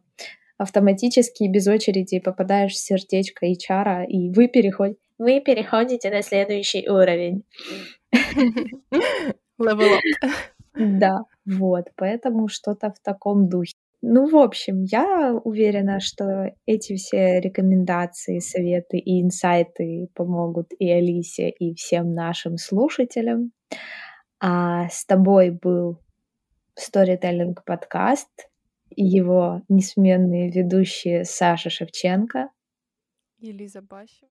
[0.57, 4.97] автоматически без очереди попадаешь в сердечко HR, и вы, переход...
[5.17, 7.43] вы переходите на следующий уровень.
[9.59, 9.99] Level up.
[10.75, 13.73] Да, вот, поэтому что-то в таком духе.
[14.01, 21.49] Ну, в общем, я уверена, что эти все рекомендации, советы и инсайты помогут и Алисе,
[21.49, 23.51] и всем нашим слушателям.
[24.39, 25.99] А с тобой был
[26.79, 28.29] Storytelling подкаст
[28.95, 32.49] и его несменные ведущие Саша Шевченко
[33.39, 34.29] и Лиза Бащева.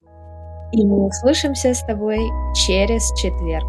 [0.72, 2.18] И мы услышимся с тобой
[2.54, 3.64] через четверг.